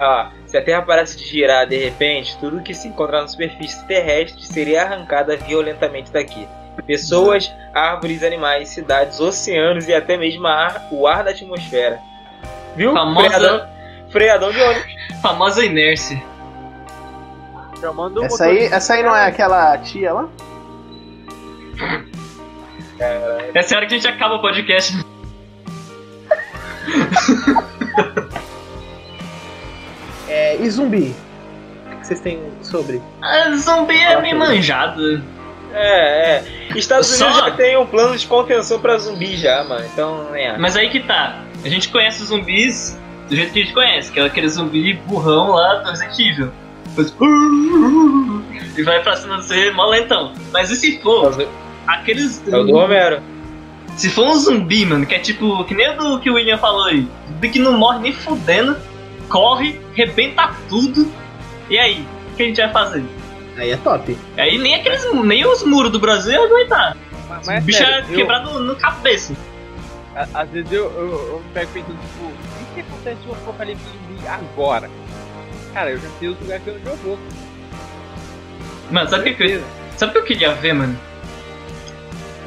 [0.00, 3.84] Ó, se a Terra parasse de girar de repente, tudo que se encontrar na superfície
[3.86, 6.46] terrestre seria arrancada violentamente daqui.
[6.86, 12.00] Pessoas, árvores, animais, cidades, oceanos e até mesmo a ar- o ar da atmosfera.
[12.74, 12.92] Viu?
[12.92, 13.68] Famosa- Freadão,
[14.10, 14.92] freadão de ônibus.
[15.22, 16.20] Famosa inércia.
[18.24, 20.28] Essa, aí, essa aí não é aquela tia lá?
[23.54, 24.92] Essa é a hora que a gente acaba o podcast.
[30.30, 31.14] E, e zumbi?
[31.92, 33.02] O que vocês têm sobre?
[33.20, 35.22] Ah, zumbi é meio manjado.
[35.72, 36.44] É, é.
[36.76, 39.84] Estados Só- Unidos já tem um plano de contenção pra zumbi já, mano.
[39.92, 40.56] Então, é.
[40.58, 41.42] Mas aí que tá.
[41.64, 44.94] A gente conhece os zumbis do jeito que a gente conhece, que é aquele zumbi
[45.06, 46.52] burrão lá do Resident Evil.
[48.76, 50.32] E vai pra cima de você mó lentão.
[50.52, 51.46] Mas e se É for
[51.86, 52.42] aqueles.
[52.50, 53.20] é o do Romero.
[53.96, 56.56] Se for um zumbi, mano, que é tipo, que nem o do que o William
[56.58, 58.76] falou aí, zumbi que não morre nem fudendo,
[59.30, 61.10] corre, rebenta tudo,
[61.70, 62.06] e aí?
[62.32, 63.04] O que a gente vai fazer?
[63.56, 64.16] Aí é top.
[64.36, 65.06] Aí nem aqueles.
[65.12, 66.96] nem os muros do Brasil iam aguentar.
[67.28, 69.34] Mas, O mas bicho sério, ia eu- quebrar no, no cabeça.
[70.34, 73.84] às vezes eu, eu, eu me pego pensando, tipo, o que acontece se um apocalipse
[73.84, 74.90] zumbi agora?
[75.74, 77.18] Cara, eu já sei os lugares que eu não jogou.
[78.90, 79.62] Mano, sabe o que, eu-
[79.96, 80.98] sabe o que eu queria ver, mano?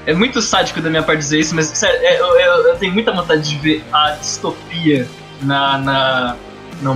[0.06, 2.94] É muito sádico da minha parte dizer isso, mas sério, é, eu, eu- eu tenho
[2.94, 5.08] muita vontade de ver a distopia
[5.42, 5.78] na.
[5.78, 6.36] na.
[6.84, 6.94] Na,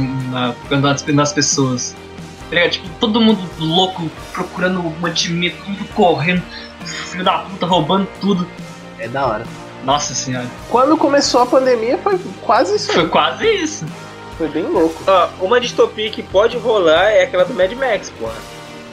[0.71, 1.95] na- nas, nas pessoas.
[2.51, 2.69] Tá?
[2.69, 6.41] Tipo, todo mundo louco, procurando mantimento, todo mundo correndo,
[6.85, 8.47] filho da puta roubando tudo.
[8.99, 9.45] É da hora.
[9.83, 12.91] Nossa senhora, Quando começou a pandemia foi quase isso.
[12.91, 13.85] foi quase isso.
[14.37, 15.01] Foi bem louco.
[15.07, 18.35] Ó, uma distopia que pode rolar é aquela do Mad Max, porra.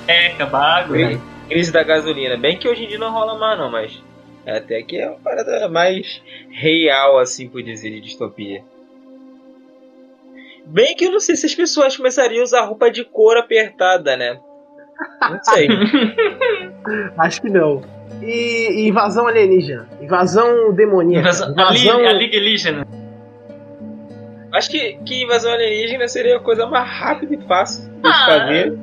[0.06, 2.36] É, acabar Cri- Crise da gasolina.
[2.36, 4.02] Bem que hoje em dia não rola mais, não, mas.
[4.46, 8.62] Até que é uma parada mais real, assim por dizer, de distopia.
[10.66, 14.16] Bem que eu não sei se as pessoas começariam a usar roupa de cor apertada,
[14.16, 14.38] né?
[15.20, 15.68] Não sei.
[17.18, 17.82] Acho que não.
[18.22, 19.88] E, e invasão alienígena.
[20.00, 21.28] Invasão demoníaca.
[21.28, 21.96] Invasão, Invasão.
[21.98, 22.86] ali, alienígena.
[24.52, 28.78] Acho que, que invasão alienígena seria a coisa mais rápida e fácil de Ah, fazer.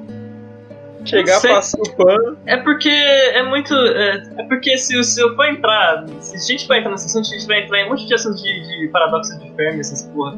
[1.06, 2.38] Chegar, passar o pano.
[2.46, 3.74] É porque é muito.
[3.74, 6.06] É, é porque se, se eu for entrar.
[6.20, 8.14] Se a gente for entrar nesse assunto, a gente vai entrar em um monte de
[8.14, 10.38] assuntos de, de paradoxo de Fermi, essas porra.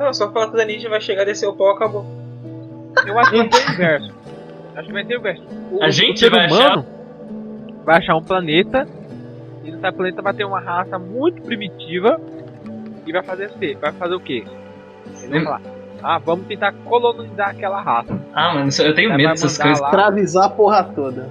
[0.00, 2.06] Não, só falar que o alienígena vai chegar, descer o pau, acabou.
[3.06, 4.14] Eu acho que vai ter o inverso.
[4.74, 5.42] Acho que vai ter o inverso.
[5.70, 6.86] O, A o gente ser vai humano
[7.84, 8.88] vai achar um planeta
[9.62, 12.18] e nesse planeta vai ter uma raça muito primitiva
[13.06, 14.44] e vai fazer assim, vai fazer o quê?
[15.44, 15.60] Falar,
[16.02, 18.18] ah, vamos tentar colonizar aquela raça.
[18.32, 19.80] Ah, mano, eu tenho Aí medo dessas coisas.
[19.80, 19.88] lá.
[19.88, 21.28] Escravizar a porra toda.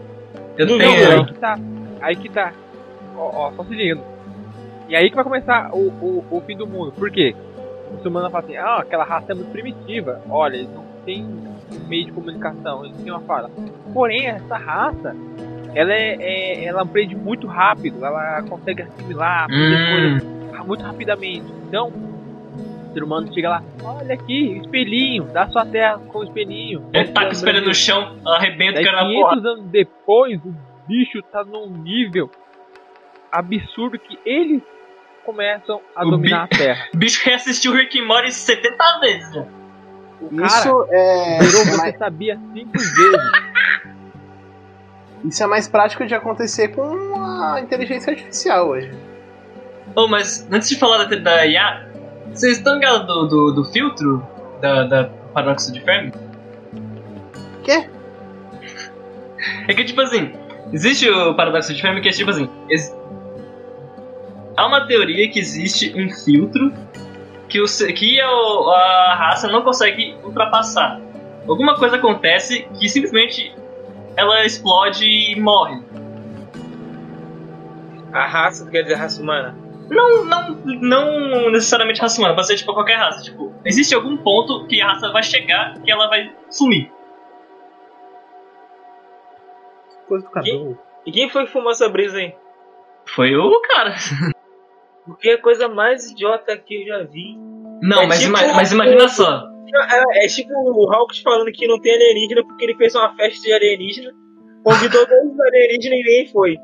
[0.57, 1.09] Eu Não, tenho.
[1.09, 1.17] Não.
[1.17, 1.59] aí que tá.
[2.01, 2.53] Aí que tá.
[3.17, 3.99] Ó, ó, só se liga.
[4.87, 6.91] E aí que vai começar o, o, o fim do mundo.
[6.91, 7.35] Por quê?
[7.89, 10.21] O muçulmano fala assim, ah, aquela raça é muito primitiva.
[10.29, 11.25] Olha, eles não têm
[11.87, 13.49] meio de comunicação, eles têm uma fala.
[13.93, 15.15] Porém, essa raça,
[15.73, 21.45] ela é, é- ela aprende muito rápido, ela consegue assimilar, aprender Hum, coisas muito rapidamente.
[21.67, 26.85] Então, o ser humano chega lá, olha aqui, espelhinho, dá sua terra com o espelhinho.
[26.93, 29.29] ele taca o espelho no chão, arrebenta o cara na porra.
[29.35, 30.53] 500 anos depois, o
[30.87, 32.29] bicho tá num nível
[33.31, 34.61] absurdo que eles
[35.29, 36.87] começam a O dominar a Terra.
[36.93, 39.35] O bicho reassistiu Rick and Morty 70 vezes.
[40.21, 43.31] O cara Isso é, virou é você sabia cinco vezes.
[45.25, 46.83] isso é mais prático de acontecer com
[47.21, 48.91] a inteligência artificial hoje.
[49.95, 51.87] Oh, mas antes de falar da, da IA,
[52.33, 54.25] vocês estão ligados do, do, do filtro
[54.61, 56.11] da, da do paradoxo de Fermi?
[57.63, 57.87] Quê?
[59.67, 60.33] É que, tipo assim,
[60.73, 62.49] existe o paradoxo de Fermi que é tipo assim:
[64.59, 66.73] há uma teoria que existe um filtro
[67.47, 70.99] que, o, que a, a raça não consegue ultrapassar.
[71.47, 73.55] Alguma coisa acontece que simplesmente
[74.17, 75.81] ela explode e morre.
[78.11, 79.55] A raça, tu quer dizer raça humana?
[79.89, 83.23] Não, não, não necessariamente raça humana, pode ser tipo qualquer raça.
[83.23, 86.91] Tipo, existe algum ponto que a raça vai chegar que ela vai sumir.
[90.07, 90.77] Coisa do cabelo.
[91.05, 92.35] E quem foi que fumou essa brisa aí?
[93.05, 93.95] Foi o cara.
[95.09, 97.35] Porque é a coisa mais idiota que eu já vi.
[97.81, 99.43] Não, É mas, tipo ima- mas imagina só.
[99.91, 103.41] É, é tipo o Hawks falando que não tem alienígena porque ele fez uma festa
[103.41, 104.11] de alienígena,
[104.63, 106.57] convidou todos os alienígenas e ninguém foi.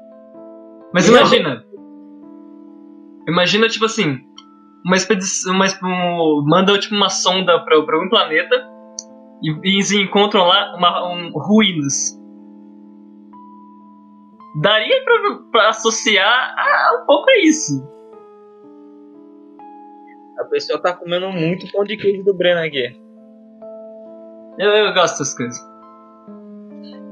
[0.94, 1.18] Mas Não.
[1.18, 1.64] imagina.
[3.28, 4.18] Imagina, tipo assim,
[4.86, 5.54] uma expedição.
[5.54, 8.56] Uma, um- manda tipo uma sonda pra, pra um planeta
[9.44, 12.20] e, e encontram lá uma, um, ruínas.
[14.62, 17.74] Daria pra, pra associar a um pouco a isso.
[20.38, 22.96] A pessoa tá comendo muito pão de queijo do Breno aqui.
[24.58, 25.58] Eu, eu gosto dessas coisas.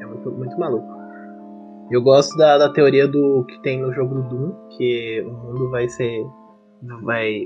[0.02, 0.94] É muito, muito maluco.
[1.92, 5.70] Eu gosto da, da teoria do que tem no jogo do Doom, que o mundo
[5.70, 6.26] vai ser.
[7.04, 7.44] Vai.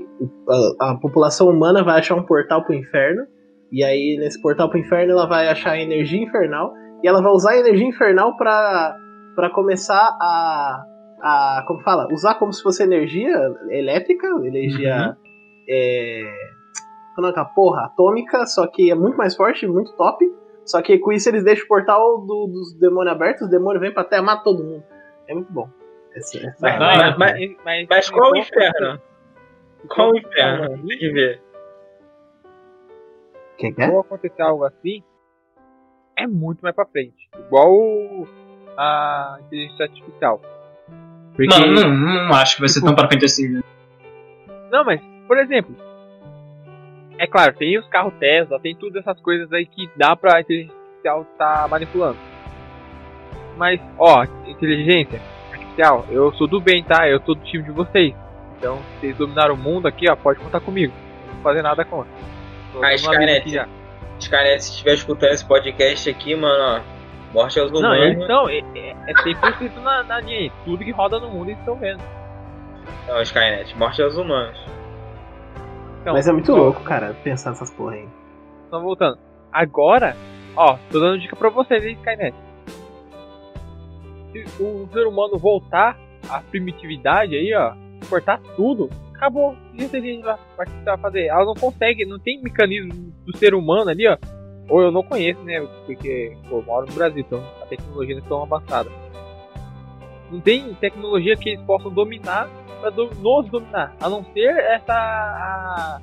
[0.80, 3.22] A, a população humana vai achar um portal pro inferno.
[3.70, 6.72] E aí, nesse portal pro inferno, ela vai achar a energia infernal.
[7.02, 8.96] E ela vai usar a energia infernal pra,
[9.34, 10.84] pra começar a.
[11.20, 11.64] a.
[11.66, 12.08] Como fala?
[12.12, 13.30] Usar como se fosse energia
[13.70, 15.16] elétrica, energia.
[15.68, 16.32] É,
[17.14, 20.24] falando com a porra atômica, só que é muito mais forte, muito top.
[20.64, 23.92] Só que com isso eles deixam o portal do- dos demônios aberto, os demônios vêm
[23.92, 24.84] pra terra, matam todo mundo.
[25.26, 25.68] É muito bom.
[26.14, 29.00] Essa, essa- Mas, Ah, mas, mas, mas, Mas qual o se inferno?
[29.88, 30.86] Qual o inferno?
[30.86, 31.42] Tem que ver.
[33.56, 33.90] Quem Se quer?
[33.90, 35.02] for acontecer algo assim,
[36.16, 37.28] é muito mais pra frente.
[37.38, 38.26] Igual
[38.76, 40.40] a inteligência artificial.
[41.34, 41.46] Porque...
[41.46, 43.48] Não, não, não acho que vai ser tão pra frente assim.
[43.48, 43.60] né?
[44.70, 45.76] Não, mas, por exemplo,
[47.18, 50.74] é claro, tem os carros Tesla, tem todas essas coisas aí que dá pra inteligência
[50.74, 52.16] artificial estar manipulando.
[53.56, 55.20] Mas, ó, inteligência
[55.52, 57.08] artificial, eu sou do bem, tá?
[57.08, 58.14] Eu sou do time de vocês.
[58.56, 60.92] Então, se vocês dominaram o mundo aqui, ó, pode contar comigo.
[61.26, 62.10] Não vou fazer nada contra.
[62.82, 63.68] Ah, Skynet.
[64.20, 66.98] Skynet, se estiver escutando esse podcast aqui, mano, ó.
[67.32, 68.04] Morte aos Não, humanos.
[68.04, 70.50] eles estão, é, é, é 100% na, na linha.
[70.64, 72.02] Tudo que roda no mundo eles estão vendo.
[73.06, 74.58] Não, Skynet, morte aos humanos.
[76.00, 78.08] Então, Mas é muito só- louco, cara, pensar nessas porra aí.
[78.70, 79.18] Só voltando.
[79.52, 80.16] Agora,
[80.56, 82.34] ó, tô dando dica pra vocês aí, Skynet.
[84.32, 87.72] Se o ser humano voltar à primitividade aí, ó,
[88.08, 89.52] cortar tudo, acabou.
[89.52, 91.26] O que a gente vai fazer?
[91.26, 94.16] Ela não consegue, não tem mecanismo do ser humano ali, ó.
[94.68, 95.66] Ou eu não conheço, né?
[95.86, 98.90] Porque, pô, eu moro no Brasil, então a tecnologia não é tão avançada.
[100.30, 102.48] Não tem tecnologia que eles possam dominar
[102.80, 103.94] pra do- nos dominar.
[104.00, 104.92] A não ser essa.
[104.94, 106.00] A,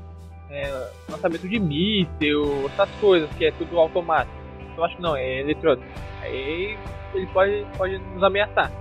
[0.50, 4.34] é, lançamento de míssil, essas coisas, que é tudo automático.
[4.78, 5.86] Eu acho que não, é eletrônico.
[6.22, 6.78] Aí
[7.14, 8.72] ele pode, pode nos ameaçar.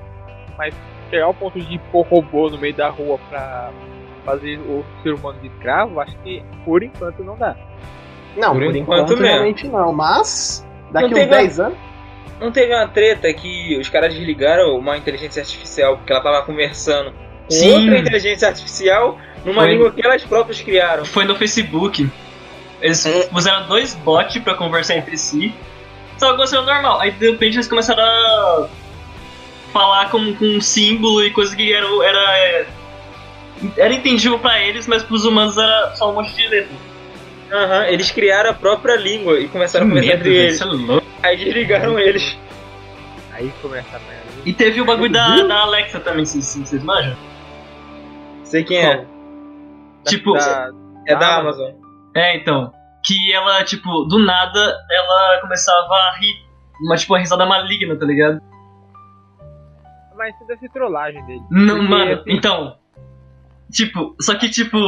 [0.59, 0.75] Mas
[1.11, 3.71] chegar ao ponto de pôr robô no meio da rua pra
[4.25, 7.55] fazer o ser humano de escravo, acho que por enquanto não dá.
[8.37, 9.93] Não, Por por, enquanto enquanto, realmente não.
[9.93, 11.79] Mas, daqui Não uns teve- 10 anos.
[12.41, 17.13] Não teve uma treta que os caras desligaram uma inteligência artificial porque ela tava conversando
[17.49, 17.73] Sim.
[17.83, 19.73] outra inteligência artificial numa Foi.
[19.73, 21.05] língua que elas próprias criaram.
[21.05, 22.09] Foi no Facebook.
[22.81, 23.29] Eles É.
[23.33, 25.55] usaram dois bots pra conversar entre si.
[26.19, 27.01] Só que aconteceu normal.
[27.01, 28.69] Aí de repente eles começaram a
[29.73, 32.67] falar com, com um símbolo e coisa que era, era, é,
[33.77, 36.77] era entendível pra eles, mas pros humanos era só um monte de letra.
[37.53, 40.55] Aham, eles criaram a própria língua e começaram a conversar Medo, entre eles.
[40.55, 41.07] isso é louco.
[41.23, 42.37] Aí desligaram eles.
[43.33, 44.25] Aí começa a merda.
[44.45, 47.17] E teve o bagulho da, da Alexa também, se, se vocês manjam.
[48.55, 49.05] Sei quem é.
[50.07, 50.71] Tipo, Da-
[51.09, 51.73] É da Ah, Amazon.
[52.15, 52.73] É, então.
[53.05, 56.33] Que ela, tipo, do nada, ela começava a rir.
[56.81, 58.41] Uma, tipo, uma risada maligna, tá ligado?
[60.17, 61.43] mas isso deve ser trollagem dele.
[61.51, 62.77] Não, Porque, mano, assim, então.
[63.73, 64.79] Tipo, só que, tipo.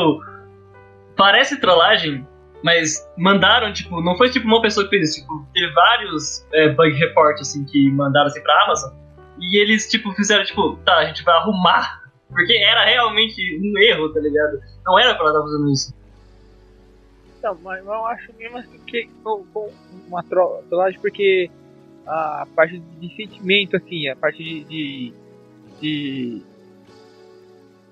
[1.16, 2.24] Parece trollagem,
[2.62, 6.68] mas mandaram, tipo, não foi tipo uma pessoa que fez isso, tipo, teve vários é,
[6.68, 8.92] bug report, assim, que mandaram assim pra Amazon.
[9.40, 12.05] E eles, tipo, fizeram, tipo, tá, a gente vai arrumar.
[12.28, 14.60] Porque era realmente um erro, tá ligado?
[14.84, 15.94] Não era pra ela estar fazendo isso.
[17.38, 19.70] Então, mas eu acho mesmo assim que com, com
[20.08, 21.50] uma tro- trollagem porque
[22.06, 25.12] a parte de sentimento, assim, a parte de, de,
[25.80, 26.42] de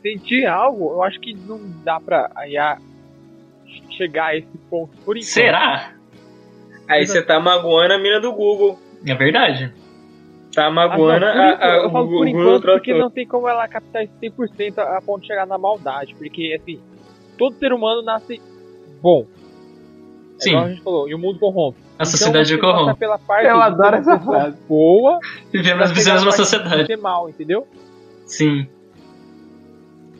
[0.02, 2.78] sentir algo, eu acho que não dá pra a IA
[3.90, 5.28] chegar a esse ponto por enquanto.
[5.30, 5.94] Será?
[6.88, 8.78] Aí você tá magoando a mina do Google.
[9.06, 9.72] É verdade.
[10.54, 13.10] Tá Ah, não, magoando por a, a, eu falo o por Google enquanto porque não
[13.10, 16.14] tem como ela captar isso 100% a a ponto de chegar na maldade.
[16.14, 16.80] Porque, assim,
[17.38, 18.40] todo ser humano nasce
[19.02, 19.26] bom.
[20.40, 20.50] É Sim.
[20.50, 21.78] igual a gente falou, e o mundo corrompe.
[21.98, 22.98] A sociedade então, corrompe.
[22.98, 24.56] pela parte Eu adoro essa frase.
[24.68, 25.18] boa
[25.52, 26.86] Vivemos, vivemos uma de sociedade.
[26.86, 27.66] ser mal, entendeu?
[28.26, 28.66] Sim.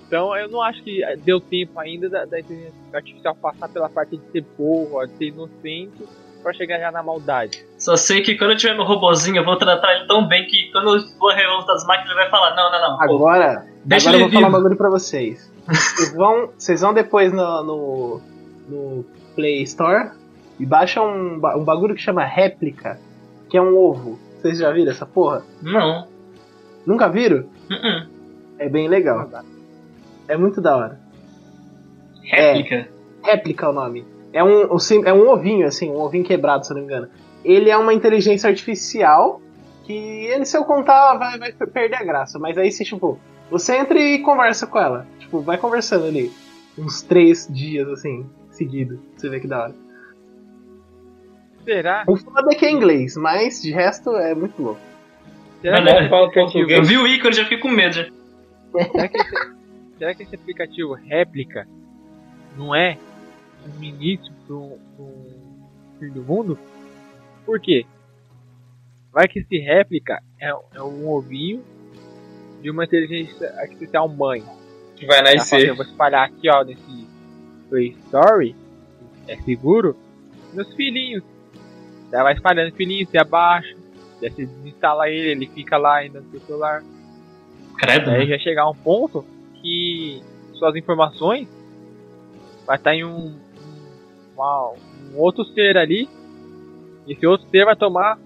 [0.07, 4.17] Então eu não acho que deu tempo ainda da, da inteligência artificial passar pela parte
[4.17, 6.05] de ser boa, de ser inocente,
[6.45, 7.65] pra chegar já na maldade.
[7.79, 10.71] Só sei que quando eu tiver meu robozinho, eu vou tratar ele tão bem que
[10.71, 12.99] quando eu for a revolta das máquinas, ele vai falar: Não, não, não.
[12.99, 14.63] pô, Agora, deixa agora eu vou falar um vivo.
[14.63, 15.53] bagulho pra vocês.
[15.67, 18.21] Vocês vão, vocês vão depois no, no,
[18.69, 19.05] no
[19.35, 20.11] Play Store
[20.61, 23.01] e baixam um, um bagulho que chama réplica,
[23.49, 24.19] que é um ovo.
[24.41, 25.43] Vocês já viram essa porra?
[25.63, 26.07] Não.
[26.87, 27.39] Nunca viram?
[27.71, 28.07] Uh-uh.
[28.59, 29.27] É bem legal.
[30.29, 31.01] É muito da hora.
[32.23, 32.89] Réplica.
[33.23, 34.05] Réplica é o nome.
[34.35, 34.63] É um,
[35.05, 37.09] é um ovinho, assim, um ovinho quebrado, se eu não me engano.
[37.45, 39.41] Ele é uma inteligência artificial
[39.85, 42.37] que ele, se eu contar, vai, vai perder a graça.
[42.37, 43.17] Mas aí, se, tipo,
[43.49, 45.07] você entra e conversa com ela.
[45.21, 46.33] Tipo, vai conversando ali.
[46.77, 49.01] Uns três dias, assim, seguido.
[49.17, 49.75] Você vê que da hora.
[51.65, 52.03] Será?
[52.09, 54.81] O foda é que é inglês, mas de resto é muito louco.
[55.63, 56.79] Será, Mas que, fala português.
[56.79, 57.95] Eu vi o ícone e já fiquei com medo.
[57.95, 58.07] já.
[58.83, 59.55] será, que esse,
[59.97, 61.69] será que esse aplicativo réplica
[62.59, 62.99] não é
[63.67, 66.59] um início para um fim do mundo?
[67.45, 67.87] Por quê?
[69.13, 71.63] Vai que esse réplica é, é um ovinho
[72.61, 74.43] de uma inteligência artificial mãe.
[74.97, 75.69] Que vai nascer.
[75.69, 77.07] eu vou espalhar aqui, ó, nesse
[77.69, 78.55] Play Store,
[79.29, 79.97] é seguro
[80.53, 81.23] nos filhinhos.
[82.11, 83.75] Vai espalhando filhinhos, você abaixa,
[84.21, 86.83] daí você desinstala ele, ele fica lá ainda no seu celular.
[87.77, 88.11] Credo.
[88.11, 88.27] Aí né?
[88.27, 89.25] já chegar a um ponto
[89.61, 90.23] que
[90.55, 91.49] suas informações
[92.65, 93.37] vai estar em um,
[94.35, 94.73] uma-
[95.15, 96.09] um outro ser ali.
[97.07, 98.19] E esse outro ser vai tomar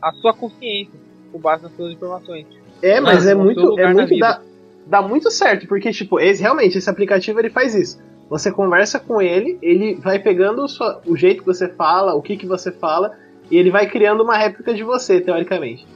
[0.00, 0.94] a sua consciência
[1.32, 2.46] com base nas suas informações.
[2.82, 4.40] É, mas é muito, é muito dá,
[4.86, 7.98] dá muito certo, porque tipo, esse realmente esse aplicativo ele faz isso.
[8.28, 12.22] Você conversa com ele, ele vai pegando o, sua- o jeito que você fala, o
[12.22, 13.12] que que você fala,
[13.50, 15.86] e ele vai criando uma réplica de você, teoricamente.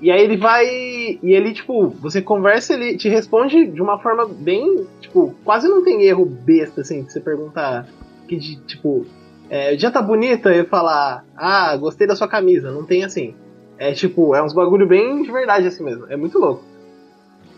[0.00, 4.26] E aí ele vai e ele tipo, você conversa, ele te responde de uma forma
[4.26, 7.86] bem, tipo, quase não tem erro besta assim, que você perguntar
[8.32, 9.04] que de, tipo,
[9.50, 13.34] é, já tá bonita e falar, ah, gostei da sua camisa, não tem assim.
[13.78, 16.06] É tipo, é uns bagulho bem de verdade assim mesmo.
[16.08, 16.64] É muito louco.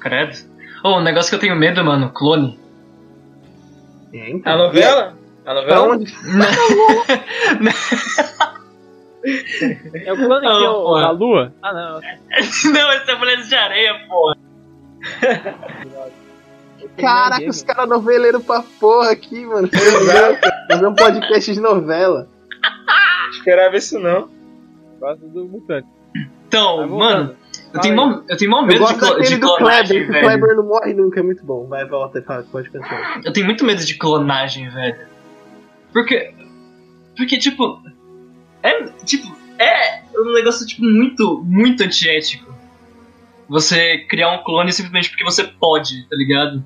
[0.00, 0.36] Credo.
[0.82, 2.58] Oh, um negócio que eu tenho medo, mano, clone.
[4.12, 4.52] É, então.
[4.52, 5.16] A novela?
[5.40, 5.88] A Pra novela?
[5.94, 6.12] onde?
[10.04, 11.06] É o que Não, tem o- porra.
[11.06, 11.52] a lua?
[11.62, 12.00] Ah não,
[12.72, 14.36] Não, esse é Mulheres de Areia, porra.
[16.96, 19.68] Caraca, os caras noveleiros pra porra aqui, mano.
[20.70, 22.28] Fazer um podcast de novela.
[23.30, 24.28] Esperava isso não.
[25.00, 25.88] Gosto do mutante.
[26.46, 27.36] Então, Vai mano,
[27.74, 30.22] eu tenho, mó, eu tenho mó Eu medo de, gosto daquele de do clonagem, Kleber,
[30.22, 30.24] o.
[30.24, 31.66] Kleber não morre nunca, é muito bom.
[31.66, 33.20] Vai, volta e fala, pode continuar.
[33.24, 34.96] Eu tenho muito medo de clonagem, velho.
[35.92, 36.32] Porque.
[37.16, 37.82] Porque, tipo.
[38.62, 38.84] É.
[39.04, 42.54] Tipo, é um negócio, tipo, muito, muito antiético.
[43.48, 46.64] Você criar um clone simplesmente porque você pode, tá ligado?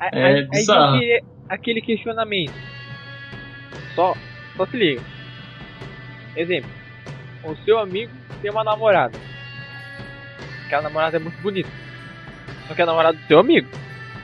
[0.00, 1.00] É aí- aí bizarro.
[1.48, 2.52] aquele questionamento.
[3.94, 4.14] Só,
[4.56, 5.02] só se liga.
[6.36, 6.70] Exemplo.
[7.44, 9.18] O seu amigo tem uma namorada.
[10.66, 11.68] Aquela namorada é muito bonita.
[12.66, 13.68] Só que é a namorada do seu amigo.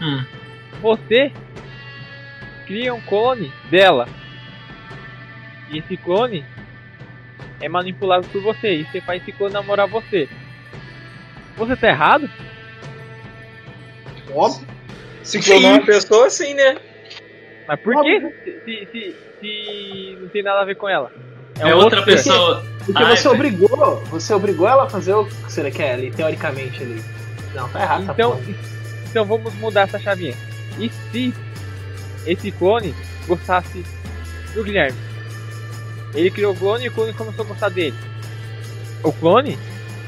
[0.01, 0.25] Hum.
[0.81, 1.33] Você
[2.67, 4.07] cria um clone dela.
[5.71, 6.45] E esse clone
[7.61, 8.75] é manipulado por você.
[8.81, 10.29] E você faz esse clone namorar você.
[11.57, 12.29] Você tá errado?
[14.35, 14.67] Óbvio.
[15.25, 16.77] Se clonar uma pessoa, assim, né?
[17.67, 18.21] Mas por que
[18.65, 21.11] se, se, se não tem nada a ver com ela?
[21.59, 22.17] É, um outra outro ser.
[22.31, 22.65] pessoa.
[22.85, 23.35] Porque Ai, você velho.
[23.35, 27.03] obrigou, você obrigou ela a fazer o que você quer ali, teoricamente ali.
[27.55, 28.55] Não, tá errado, Então, tá porra.
[29.09, 30.35] então vamos mudar essa chavinha.
[30.79, 31.33] E se
[32.27, 32.95] esse clone
[33.27, 33.83] gostasse
[34.53, 34.99] do Guilherme?
[36.15, 37.97] Ele criou o clone e o clone começou a gostar dele.
[39.03, 39.59] O clone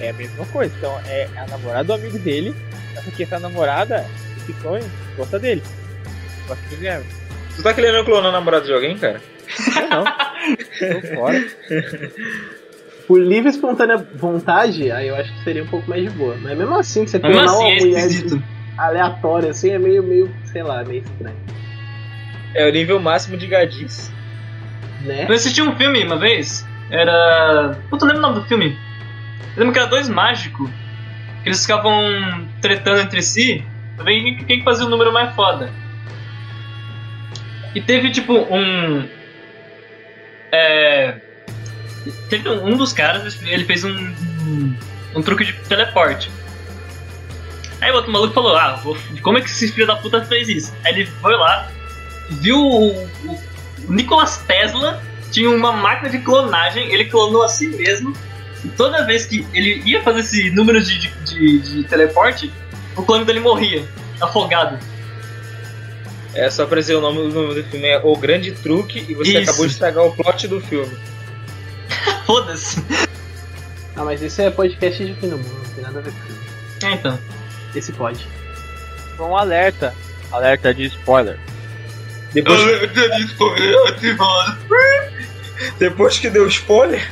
[0.01, 0.75] é a mesma coisa.
[0.77, 2.55] Então é a namorada do amigo dele.
[2.95, 4.05] Só que essa namorada,
[4.55, 4.85] clone,
[5.17, 5.63] gosta dele.
[6.47, 7.07] Gosta do Guilherme.
[7.57, 9.21] Tu tá querendo clonar a namorada de alguém, cara?
[9.77, 10.05] Eu não.
[10.05, 11.47] Tô fora.
[13.07, 16.37] Por livre e espontânea vontade, aí eu acho que seria um pouco mais de boa.
[16.43, 18.43] Mas mesmo assim, você clonar assim, uma é mulher esquisito.
[18.77, 21.37] aleatória assim é meio, meio, sei lá, meio estranho.
[22.55, 24.11] É o nível máximo de gadice.
[25.05, 25.27] Né?
[25.29, 26.67] Eu assisti um filme uma vez.
[26.91, 27.79] Era.
[27.91, 28.77] Eu não lembro o nome do filme.
[29.55, 30.69] Eu lembro que era dois mágicos.
[31.43, 33.65] Que eles ficavam tretando entre si.
[34.05, 35.71] Quem quem que fazia o número mais foda.
[37.75, 39.09] E teve tipo um.
[40.53, 41.15] É.
[42.31, 44.75] Teve um, um dos caras, ele fez um, um.
[45.17, 46.31] um truque de teleporte.
[47.81, 50.49] Aí o outro maluco falou: Ah, vou- como é que esse filho da puta fez
[50.49, 50.75] isso?
[50.85, 51.69] Aí ele foi lá,
[52.31, 53.57] viu o, o
[53.89, 58.13] o Nikolas Tesla tinha uma máquina de clonagem, ele clonou a si mesmo.
[58.65, 62.51] E toda vez que ele ia fazer esse número de, de, de- de teleporte,
[62.97, 63.87] o clone dele morria,
[64.21, 64.79] afogado.
[66.35, 69.15] É só pra dizer o nome, o nome do filme é O Grande Truque e
[69.15, 69.51] você Isso.
[69.51, 70.97] acabou de estragar o plot do filme.
[72.27, 72.83] Foda-se.
[73.97, 76.21] Ah, mas esse é podcast de fim do mundo, não tem nada a ver com
[76.21, 76.41] filme.
[76.85, 77.19] É, então.
[77.75, 78.27] Esse pode.
[79.19, 79.95] Um alerta.
[80.31, 81.39] Alerta de spoiler.
[82.35, 82.59] Depois,
[85.79, 87.11] depois que deu spoiler,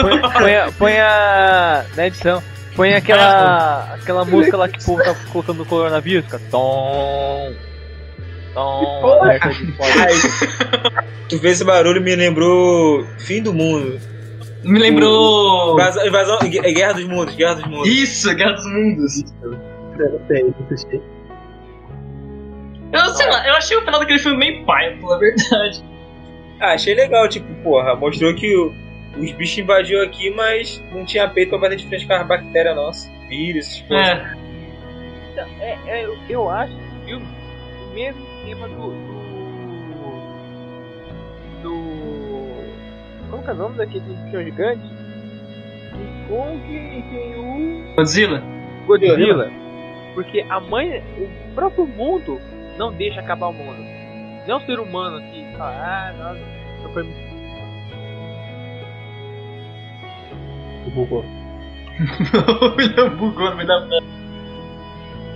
[0.00, 1.84] Põe, põe, a- põe a.
[1.96, 2.42] Na edição.
[2.78, 3.94] Põe aquela.
[3.94, 6.40] aquela música lá que o povo tá colocando no coronavírus, cara.
[6.48, 7.52] Tom.
[8.54, 9.20] Tom.
[11.28, 13.98] tu fez esse barulho me lembrou Fim do Mundo.
[14.62, 15.74] Me lembrou.
[15.74, 17.88] Invasão, invasão, é Guerra dos Mundos, Guerra dos Mundos.
[17.88, 19.24] Isso, Guerra dos Mundos.
[22.92, 25.84] Eu sei, lá, eu achei o final daquele filme meio pai, pô, é verdade.
[26.60, 28.72] Ah, achei legal, tipo, porra, mostrou que o-
[29.20, 32.74] os bichos invadiu aqui, mas não tinha peito pra bater de frente com as bactérias
[32.76, 33.10] nossas.
[33.28, 34.06] Vírus, essas coisas.
[34.08, 34.32] É.
[35.32, 37.26] Então, é, é, eu- eu acho que o filme,
[37.90, 38.90] o mesmo tema do.
[41.62, 41.62] do.
[41.62, 44.82] do como que é o nome daquele bicho gigante?
[45.92, 47.94] King Kong e tem o.
[47.96, 48.42] Godzilla.
[48.86, 49.50] Godzilla.
[50.14, 52.40] Porque a mãe, o próprio mundo
[52.78, 53.78] não deixa acabar o mundo.
[54.46, 56.40] Não é um ser humano que fala, ah, nossa,
[56.82, 56.90] eu
[60.86, 61.24] Bugou.
[62.62, 64.06] o William bugou no meio da frase.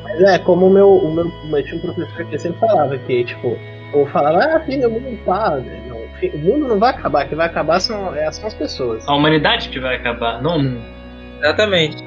[0.05, 3.25] Mas é, como o meu, o meu, eu tinha um professor que sempre falava que,
[3.25, 3.59] tipo,
[3.93, 5.57] ou falava, ah, filho, o mundo não tá.
[5.57, 5.83] né?
[5.89, 9.07] Não, o mundo não vai acabar, quem vai acabar são, é, são as pessoas.
[9.09, 10.83] A humanidade que vai acabar, não o mundo.
[11.39, 12.03] Exatamente.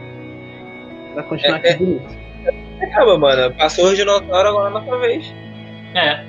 [1.13, 2.25] Vai continuar É, aqui bonito.
[2.81, 3.55] Acaba, mano.
[3.55, 5.33] Passou o dinossauro agora na sua vez.
[5.95, 6.23] É.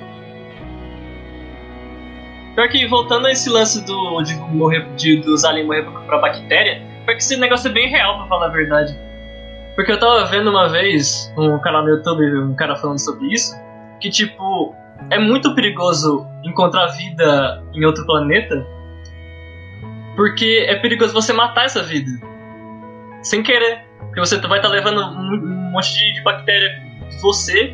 [2.55, 6.17] Pior que voltando a esse lance do, de morrer, de, dos aliens morrer pra, pra
[6.17, 8.95] bactéria, pior que esse negócio é bem real, pra falar a verdade.
[9.75, 13.55] Porque eu tava vendo uma vez um canal no YouTube, um cara falando sobre isso,
[13.99, 14.75] que tipo,
[15.09, 18.65] é muito perigoso encontrar vida em outro planeta,
[20.15, 22.09] porque é perigoso você matar essa vida.
[23.21, 23.85] Sem querer.
[23.99, 27.73] Porque você vai estar levando um, monte de, bactéria de você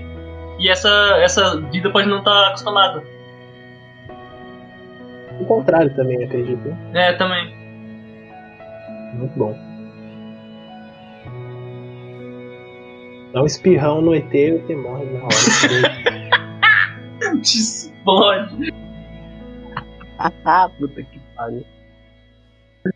[0.59, 0.89] e essa,
[1.21, 3.01] essa vida pode não estar acostumada.
[5.39, 6.75] O contrário também, acredito.
[6.93, 7.62] É, também.
[9.13, 9.55] Muito bom.
[13.33, 15.29] Dá um espirrão no ET e o ET morre na hora.
[17.41, 18.73] Te explode.
[20.45, 21.65] Ah, puta que pariu.
[22.85, 22.89] O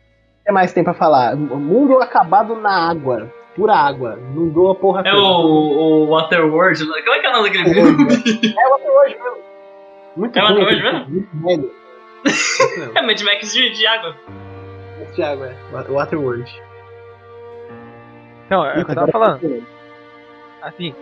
[0.46, 1.36] que mais tem pra falar?
[1.36, 3.34] Mundo acabado na água.
[3.56, 4.16] Pura água.
[4.16, 5.22] Não doa porra É toda.
[5.22, 6.86] o, o Waterworld.
[6.86, 8.56] Como é que é o nome daquele filme?
[8.56, 9.38] É o Waterworld mesmo.
[10.16, 11.10] Muito É o Waterworld mesmo?
[11.10, 11.72] Muito velho.
[12.96, 14.16] É Mad Max de, de água.
[15.16, 15.92] De água, é.
[15.92, 16.62] Waterworld.
[18.46, 19.66] Então, é o que eu tava Agora- falando.
[20.62, 20.96] Assim,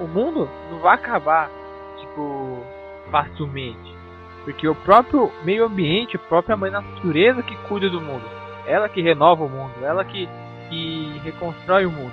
[0.00, 1.50] o mundo não vai acabar,
[1.98, 2.62] tipo,
[3.10, 3.96] facilmente.
[4.44, 8.24] Porque o próprio meio ambiente, a própria mãe natureza que cuida do mundo.
[8.66, 10.28] Ela que renova o mundo, ela que,
[10.68, 12.12] que reconstrói o mundo.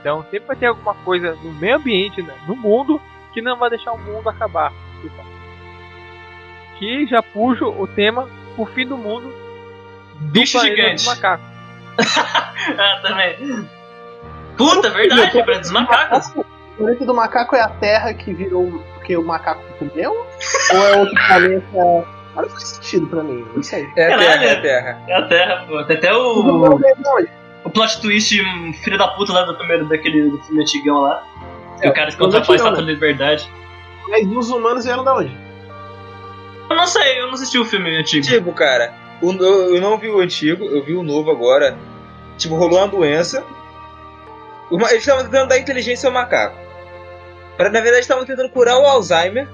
[0.00, 3.00] Então sempre vai ter alguma coisa no meio ambiente, né, no mundo,
[3.32, 4.72] que não vai deixar o mundo acabar.
[5.02, 5.22] Tipo,
[6.78, 9.47] Que já puxa o tema o fim do mundo do
[10.20, 10.94] Bicho planeta gigante.
[10.96, 11.46] dos macacos.
[12.78, 13.68] Ah, também.
[14.56, 16.26] Puta, verdade, pra dos macacos.
[16.36, 16.44] O
[16.76, 20.12] planeta do macaco é a Terra que virou porque o macaco comeu?
[20.74, 22.08] Ou é outro planeta?
[22.32, 23.88] Agora faz sentido pra mim, não sei.
[23.96, 24.18] É a.
[24.18, 25.02] Terra, é a Terra.
[25.08, 25.84] É a Terra, pô.
[25.84, 27.28] Tem até O o, mundo é de onde?
[27.64, 28.40] o plot twist
[28.82, 31.22] filho da puta lá do primeiro daquele do filme antigão lá.
[31.80, 33.50] Que É, o cara encontra a estátua da liberdade.
[34.08, 35.36] Mas os humanos vieram da onde?
[36.70, 38.26] Eu não sei, eu não assisti o filme antigo.
[38.26, 38.92] Tipo, cara,
[39.22, 41.76] o eu não vi o antigo, eu vi o novo agora.
[42.36, 43.44] Tipo, rolou uma doença.
[44.70, 46.56] Uma- Eles estavam tentando dar inteligência ao macaco.
[47.56, 49.48] Pra, na verdade, estavam tentando curar o Alzheimer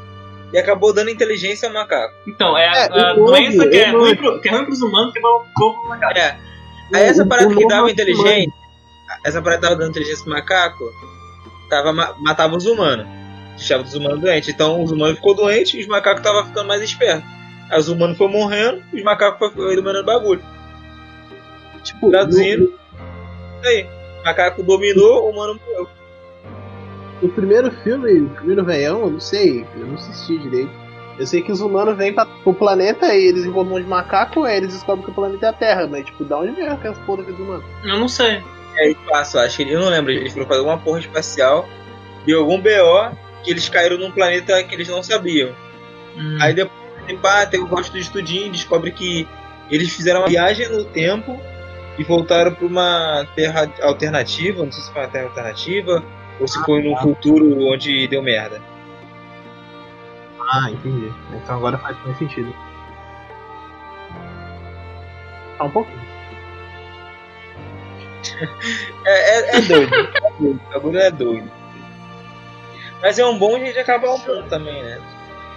[0.52, 2.14] e acabou dando inteligência ao macaco.
[2.26, 4.82] Então, é a, É, a novo, doença que é, ruim pro, que é ruim pros
[4.82, 6.18] humanos que vai pro povo macaco.
[6.18, 6.36] É.
[6.92, 8.52] Aí essa O- parada o que dava é inteligência,
[9.24, 10.84] essa parada que tava dando inteligência pro macaco,
[11.70, 13.06] tava, ma- matava os humanos.
[13.56, 14.48] Deixava os humanos doentes.
[14.50, 17.24] Então os humanos ficou doentes e os macacos estavam ficando mais espertos.
[17.78, 20.42] Os humanos foram morrendo os macacos foram eliminando bagulho.
[21.82, 22.64] Tipo, Traduzindo.
[22.64, 23.86] Isso aí.
[24.20, 25.88] O macaco dominou, o humano morreu.
[27.20, 30.70] No, no primeiro filme, o primeiro veião, eu não sei, eu não assisti direito.
[31.18, 34.44] Eu sei que os humanos vêm pra, pro planeta e eles encontram um de macaco,
[34.44, 36.98] aí eles descobrem que o planeta é a Terra, mas tipo, da onde vem aquelas
[37.00, 37.64] porra dos humanos?
[37.84, 38.42] Eu não sei.
[38.76, 41.68] É espaço, acho que ele, eu não lembro, eles foram fazer alguma porra espacial,
[42.26, 45.50] deu algum BO que eles caíram num planeta que eles não sabiam.
[46.16, 46.38] Hum.
[46.40, 46.83] Aí depois
[47.18, 49.28] pá, tem o gosto do estudinho, descobre que
[49.70, 51.38] eles fizeram uma viagem no tempo
[51.98, 56.02] e voltaram para uma terra alternativa, não sei se foi uma terra alternativa
[56.40, 58.60] ou se foi num futuro onde deu merda.
[60.52, 61.12] Ah, entendi.
[61.32, 62.54] Então agora faz mais sentido.
[65.58, 66.04] Tá um pouquinho.
[69.06, 71.50] É, é, é doido, é doido, o bagulho é doido.
[73.02, 74.98] Mas é um bom jeito de acabar o mundo também, né?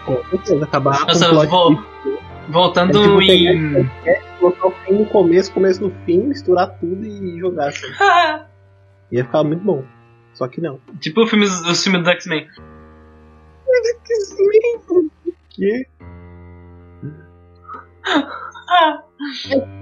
[0.08, 3.89] Com certeza, acabar Nossa, com o plot vou- twist, Voltando É tipo pegar em.
[4.39, 7.88] colocar o fim no começo, começo no fim, misturar tudo e jogar assim.
[9.12, 9.84] Ia ficar muito bom.
[10.34, 10.80] Só que não.
[11.01, 12.47] tipo o filme, os filmes do X-Men.
[15.49, 15.88] Que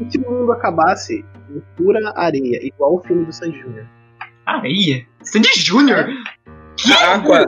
[0.09, 3.85] se o mundo acabasse em pura areia, igual o filme do Sandy Jr.
[4.45, 5.05] Areia?
[5.23, 6.07] Sandy Júnior?
[7.13, 7.41] Aqua.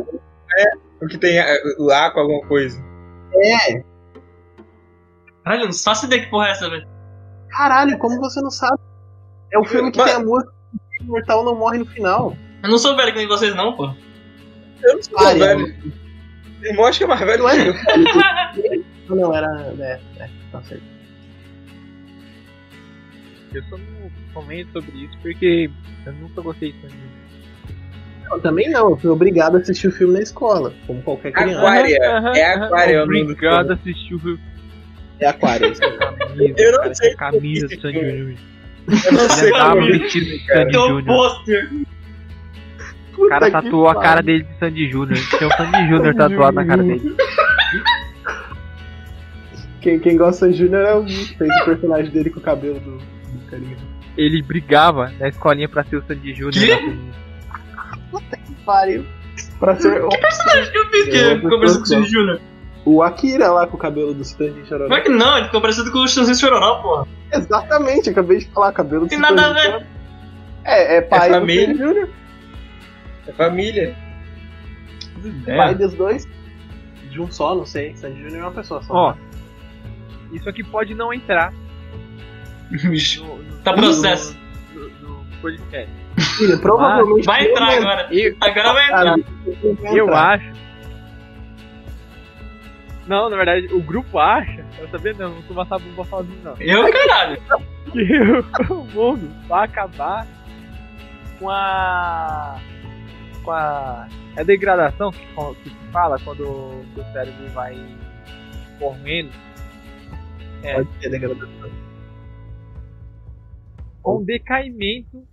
[0.57, 0.71] É,
[1.01, 2.81] o que tem é, o Aqua, alguma coisa.
[5.43, 6.87] Caralho, eu não faço ideia que porra é essa, velho.
[7.49, 8.79] Caralho, como você não sabe?
[9.51, 10.51] É o filme que Mas- tem a música
[10.97, 12.35] que o imortal não morre no final.
[12.63, 13.93] Eu não sou velho que nem vocês, não, pô.
[14.83, 15.75] Eu não sou velho.
[16.61, 17.67] Tem mostra que é mais velho Não que é?
[18.77, 18.83] eu.
[19.09, 19.47] Não, não, era.
[19.79, 20.83] É, é, tá certo.
[23.53, 25.69] Eu só não comento sobre isso porque
[26.05, 26.95] eu nunca gostei de Sandy.
[28.29, 31.59] Não, também não, eu fui obrigado a assistir o filme na escola, como qualquer criança.
[31.59, 31.97] Aquária.
[32.35, 34.39] É Aquária, é Obrigado a assistir o filme.
[35.19, 35.71] É Aquário.
[35.71, 35.81] isso.
[35.81, 37.99] Camisa, Eu não cara, sei essa camisa do Sandy.
[37.99, 38.37] Júnior.
[38.87, 40.67] Eu não sei Ele tava é.
[40.67, 41.05] um Júnior.
[41.05, 41.69] pôster.
[43.17, 45.17] O cara tatuou a cara dele de Sandy Júnior.
[45.37, 47.15] Tinha o Sandy Júnior tatuado na cara dele.
[49.81, 52.97] Quem, quem gosta de Júnior é o fez o personagem dele com o cabelo do,
[52.97, 53.77] do carinha.
[54.15, 56.97] Ele brigava na escolinha pra ser o Sandy Júnior.
[58.11, 58.25] Quê?
[58.31, 58.55] né?
[58.65, 59.05] Pariu.
[59.59, 61.11] Pra ser o, Personagem que eu fiz que
[61.49, 62.41] parecendo com o Sandy Júnior.
[62.85, 64.85] o Akira lá com o cabelo do Stanley Chororó.
[64.85, 65.37] Como é que não?
[65.37, 67.07] Ele ficou parecido com o Chãozinho Chororó, porra.
[67.31, 69.87] Exatamente, acabei de falar, cabelo do Tem nada a Stanley ver.
[70.63, 71.65] É, é pai É do família.
[71.67, 72.09] Sandy Júnior,
[73.27, 73.95] É família.
[75.45, 76.27] pai dos dois.
[77.11, 77.95] De um só, não sei.
[77.95, 78.93] Sandy Júnior é uma pessoa só.
[78.93, 79.13] Ó,
[80.33, 81.53] isso aqui pode não entrar
[82.69, 83.23] Bicho.
[83.23, 84.35] no, no, Tá processo.
[84.73, 85.89] no, no, no podcast.
[86.17, 87.25] Filho, provavelmente.
[87.25, 88.07] Vai entrar agora.
[88.11, 89.15] Eu, Agora vai entrar.
[89.93, 90.51] Eu vou acho.
[93.07, 94.65] Não, na verdade, o grupo acha.
[94.79, 96.55] Eu também não, não sou uma bomba sozinho, não.
[96.59, 97.41] Eu, caralho.
[97.91, 100.27] que o mundo vai acabar
[101.39, 102.59] com a.
[103.43, 104.07] com a.
[104.37, 105.25] a degradação que,
[105.63, 107.77] que se fala quando o seu cérebro vai
[108.79, 109.31] morrendo
[110.63, 110.75] É.
[110.75, 111.71] Pode ser degradação.
[114.01, 115.27] com o decaimento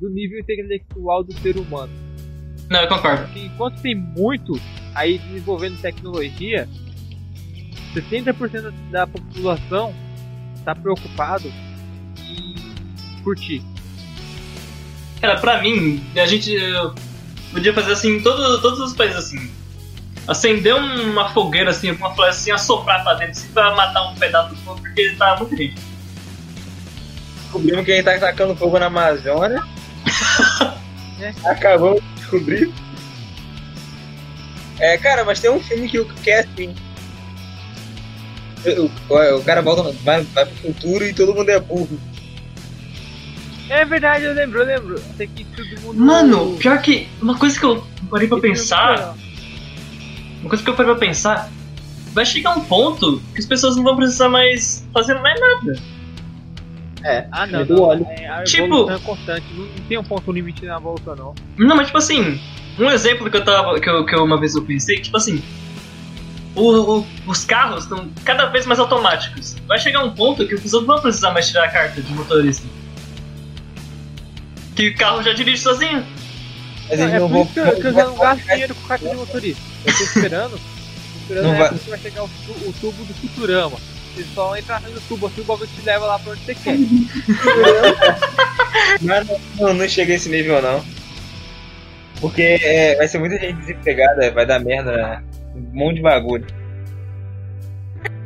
[0.00, 1.92] do nível intelectual do ser humano.
[2.68, 3.24] Não, eu concordo.
[3.24, 4.58] Porque enquanto tem muito
[4.94, 6.68] aí desenvolvendo tecnologia,
[7.94, 9.94] 60% da população
[10.54, 11.52] está preocupado
[12.18, 13.62] em curtir.
[15.20, 16.54] Cara, pra mim, a gente
[17.52, 19.50] podia fazer assim em todo, todos os países assim.
[20.26, 24.50] Acender uma fogueira assim, uma flecha assim, assoprar pra dentro assim, pra matar um pedaço
[24.50, 25.74] do fogo, porque tá muito gente.
[27.42, 29.62] Descobrimos que a gente tá tacando fogo na Amazônia.
[31.44, 32.72] Acabamos de descobrir.
[34.78, 36.74] É, cara, mas tem um filme que, que é assim.
[38.66, 41.98] O, o- o cara volta, vai, vai pro futuro e todo mundo é burro.
[43.68, 45.02] É verdade, eu lembro, eu lembro.
[45.14, 45.98] Até que todo mundo.
[46.00, 49.14] Mano, pior que uma coisa que eu parei pra é pensar,
[50.40, 51.50] uma coisa que eu parei pra pensar,
[52.12, 55.78] vai chegar um ponto que as pessoas não vão precisar mais fazer mais nada.
[57.02, 57.60] É, Ah, não.
[57.60, 57.82] é do não.
[57.82, 58.06] óleo.
[58.10, 59.46] É, a Tipo- é constante.
[59.54, 61.34] Não, tem um ponto limite na volta, não.
[61.56, 62.38] Não, mas tipo assim,
[62.78, 63.80] um exemplo que eu tava.
[63.80, 65.42] que, eu, que eu uma vez eu pensei, tipo assim.
[66.54, 69.54] o- o- os carros estão cada vez mais automáticos.
[69.68, 72.12] Vai chegar um ponto que as pessoas não vão precisar mais tirar a carta de
[72.12, 72.66] motorista.
[74.74, 76.04] Que o carro já dirige sozinho.
[76.88, 78.74] Mas Não, eles é não por isso que eu, que eu já não gasto dinheiro
[78.74, 79.62] com carta de motorista.
[79.84, 80.50] Eu tô esperando.
[80.50, 83.76] tô esperando Não a vai- vai chegar o, o tubo do Futurama.
[84.14, 86.76] Você só entra no tubo assim, o bagulho te leva lá pra onde você quer.
[89.00, 89.24] Não,
[89.58, 90.82] não, não chega a esse nível, não.
[92.20, 95.22] Porque é, vai ser muita gente desempregada, vai dar merda,
[95.54, 96.46] um monte de bagulho.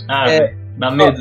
[0.08, 0.38] Ah, É.
[0.40, 1.20] velho, dá medo.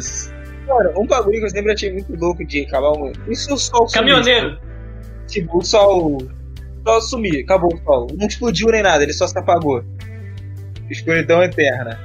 [0.66, 3.20] Cara, um bagulho que eu sempre achei muito louco de acabar o mundo.
[3.28, 3.86] E se o sol?
[3.94, 4.58] Caminhoneiro.
[5.28, 6.18] Tipo, o sol.
[6.18, 6.30] O
[6.90, 8.08] sol sumir, acabou o sol.
[8.18, 9.84] Não explodiu nem nada, ele só se apagou.
[10.90, 12.00] Escuridão eterna.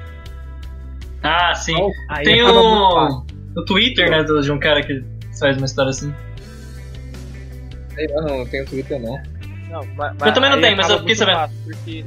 [1.23, 1.75] Ah, sim.
[2.09, 2.55] Aí Tem muito
[2.95, 3.27] fácil.
[3.57, 5.03] o, o Twitter, né, do- de um cara que
[5.39, 6.15] faz uma história assim.
[7.95, 9.21] Sei lá, não, não tenho Twitter não.
[9.71, 11.51] Não, mas, Eu também não tenho, mas eu fiquei sabendo.
[11.65, 12.05] Porque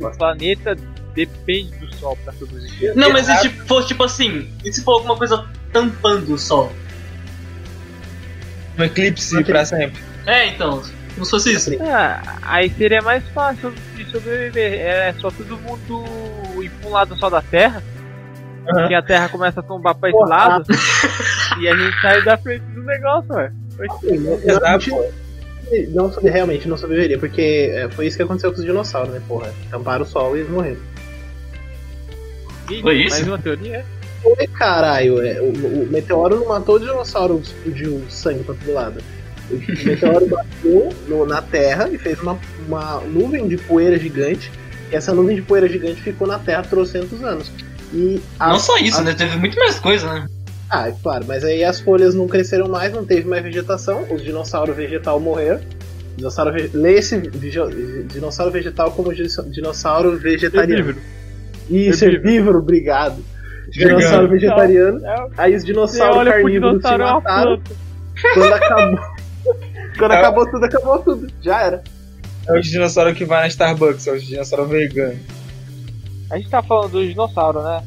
[0.00, 0.76] o planeta
[1.14, 2.96] depende do Sol pra sobreviver.
[2.96, 6.72] Não, mas e se fosse tipo assim, e se for alguma coisa tampando o sol?
[8.78, 10.02] Um eclipse pra sempre.
[10.26, 10.82] É, então,
[11.14, 11.70] como se fosse isso.
[11.82, 14.80] Ah, aí seria mais fácil de sobreviver.
[14.80, 16.04] É só todo mundo
[16.62, 17.82] ir pra um lado só da Terra.
[18.68, 18.88] Aham.
[18.88, 20.28] Que a Terra começa a tombar pra esse Porra.
[20.30, 20.64] lado.
[21.60, 23.52] e a gente sai da frente do negócio, ué.
[23.90, 24.90] assim, não, Exato.
[25.90, 29.20] não, não, realmente não sobreviveria, porque é, foi isso que aconteceu com os dinossauros, né,
[29.26, 29.52] porra?
[29.70, 30.76] Tamparam o sol e eles morreram.
[32.82, 33.16] Foi isso?
[33.16, 33.84] Mais uma teoria?
[34.22, 35.50] Foi, caralho, é, o,
[35.82, 39.02] o meteoro não matou o dinossauro, explodiu sangue pra todo lado.
[39.50, 39.54] O
[39.84, 44.50] meteoro bateu no- na Terra e fez uma, uma nuvem de poeira gigante.
[44.90, 47.50] E essa nuvem de poeira gigante ficou na Terra trocentos anos.
[47.92, 49.14] E a- Não só isso, a- né?
[49.14, 50.26] Teve muito mais coisa, né?
[50.70, 54.22] Ah, é claro, mas aí as folhas não cresceram mais, não teve mais vegetação, os
[54.22, 55.60] dinossauros vegetal morreram.
[56.16, 56.70] Dinossauro ve...
[56.74, 57.18] Lê esse
[58.06, 60.94] dinossauro vegetal como di- dinossauro vegetariano.
[61.70, 62.28] Isso, Herbívoro.
[62.28, 63.24] herbívoro, obrigado.
[63.70, 65.04] Dinossauro vegetariano.
[65.06, 67.62] É, Aí os dinossauros carnívoros se dinossauro é uma mataram.
[68.34, 68.98] Quando acabou.
[69.98, 70.16] Quando É.
[70.18, 71.26] acabou tudo, acabou tudo.
[71.40, 71.82] Já era.
[72.48, 75.18] É os dinossauros que vai na Starbucks, é os dinossauros veganos.
[76.32, 77.84] A gente tá falando do dinossauro, né?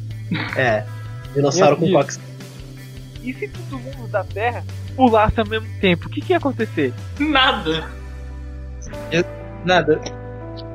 [0.56, 0.86] É.
[1.34, 2.20] Dinossauro com cox.
[3.24, 4.64] E se todo mundo da Terra
[4.96, 6.93] pulasse ao mesmo tempo, o que, que ia acontecer?
[7.20, 7.89] Nada.
[9.66, 10.00] Nada.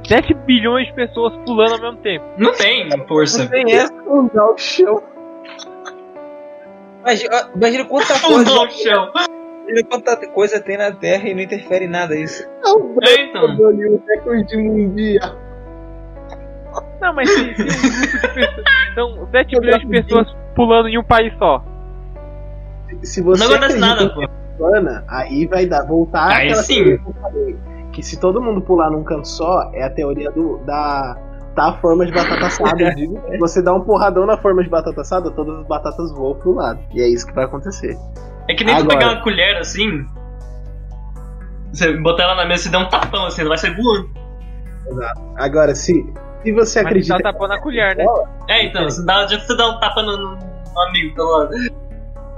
[0.04, 2.24] 7 bilhões de pessoas pulando ao mesmo tempo.
[2.36, 3.44] Não tem força.
[3.44, 3.94] Não tem essa.
[4.00, 5.02] Afundar o chão.
[7.02, 9.12] Imagina, imagina quanta coisa, o chão.
[9.62, 12.42] imagina quanta coisa tem na Terra e não interfere em nada isso.
[13.02, 13.44] É, então.
[13.44, 15.39] ali o recorde mundial.
[17.00, 18.94] Não, mas se, se um grupo de pessoas.
[18.94, 21.64] São 7 bilhões de pessoas pulando em um país só.
[23.02, 24.28] Se você Não acontece nada, pô.
[24.58, 26.84] plana, aí vai dar voltar Aí àquela sim.
[26.84, 27.56] que eu falei,
[27.92, 31.16] que se todo mundo pular num canto só, é a teoria do da
[31.54, 32.92] da forma de batata assada.
[32.94, 36.54] Se você dá um porradão na forma de batata assada, todas as batatas voam pro
[36.54, 36.78] lado.
[36.94, 37.96] E é isso que vai acontecer.
[38.48, 38.98] É que nem tu Agora.
[38.98, 40.06] pegar uma colher assim.
[41.72, 44.10] Você botar ela na mesa e dar um tapão assim, ela vai sair voando.
[45.36, 46.04] Agora, se,
[46.42, 47.18] se você Mas acredita.
[47.18, 48.04] tá tapando a colher, né?
[48.48, 50.38] É, então, você dá, já você dá um tapa no, no-
[50.88, 51.48] amigo tá lá.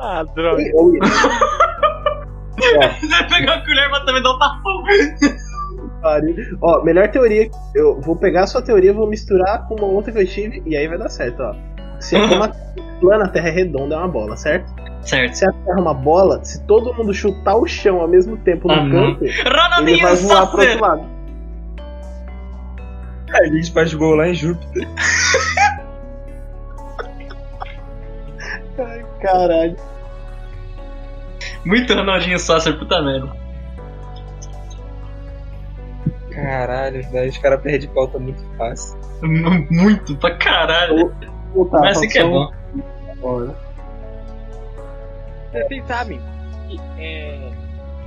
[0.01, 0.63] Ah, droga.
[3.01, 4.83] Você pegar a colher, mas também dá um tapão.
[6.61, 7.49] Ó, melhor teoria.
[7.75, 10.77] Eu vou pegar a sua teoria, vou misturar com uma outra que eu tive e
[10.77, 11.55] aí vai dar certo, ó.
[12.01, 14.73] Se é como a Terra é plana, a Terra é redonda, é uma bola, certo?
[15.03, 15.35] Certo.
[15.35, 18.69] Se a Terra é uma bola, se todo mundo chutar o chão ao mesmo tempo
[18.69, 18.91] no Uhum.
[18.91, 21.03] canto, ele Ronaldinho vai voar pro outro lado.
[23.41, 24.87] A gente faz gol lá em Júpiter.
[28.79, 29.77] Ai, caralho.
[31.65, 33.33] Muito Ronaldinho Sasser, puta merda.
[36.31, 38.99] Caralho, velho, os caras perdem pauta muito fácil.
[39.23, 41.15] M- Muito, pra caralho.
[41.53, 42.51] Puta, Mas assim que é bom.
[45.53, 46.21] Vocês sabem
[46.69, 47.53] que é,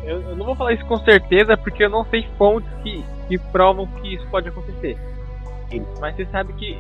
[0.04, 3.38] eu, eu não vou falar isso com certeza porque eu não sei fontes que, que
[3.38, 4.98] provam que isso pode acontecer.
[6.00, 6.78] Mas você sabe que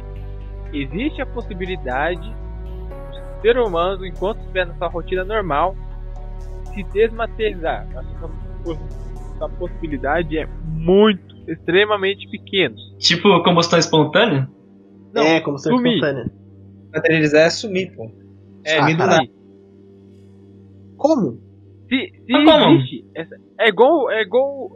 [0.73, 5.75] existe a possibilidade do ser humano, enquanto estiver na sua rotina normal,
[6.73, 7.87] se desmaterializar.
[7.91, 8.75] Essa,
[9.35, 12.75] essa possibilidade é muito, extremamente pequena.
[12.99, 14.49] Tipo, combustão espontânea?
[15.13, 15.93] Não, é, como ser sumir.
[15.95, 16.31] espontânea.
[16.93, 18.11] Materializar é sumir, pô.
[18.65, 19.29] É, Ah, me caralho.
[20.97, 21.39] Como?
[21.87, 22.73] Se, se como?
[22.75, 24.71] existe, essa- é igual, é igual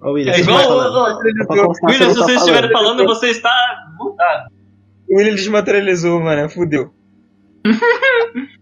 [0.00, 0.62] Ô, William, É igual.
[0.62, 3.04] tá William, se não você tá estiver falando.
[3.04, 3.50] você está
[3.98, 4.50] mutado.
[5.10, 6.92] O William desmaterializou, mano, fudeu.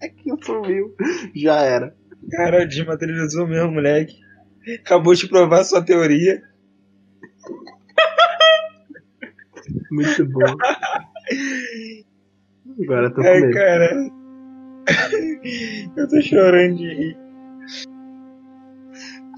[0.00, 0.94] É que sumiu.
[1.34, 1.92] Já era.
[2.30, 4.14] Cara, desmaterializou mesmo, moleque.
[4.80, 6.40] Acabou de provar sua teoria.
[9.90, 10.54] Muito bom.
[12.80, 13.52] Agora eu tô com Ai, medo.
[13.54, 14.10] cara.
[15.96, 17.16] Eu tô chorando de rir.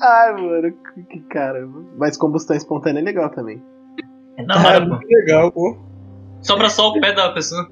[0.00, 0.72] Ai, mano,
[1.08, 1.82] que- caramba.
[1.98, 3.62] Mas combustão espontânea é legal também.
[4.36, 4.86] É da Ah, hora, pô.
[4.94, 5.76] muito legal, pô.
[6.40, 7.68] Sobra só o pé da pessoa.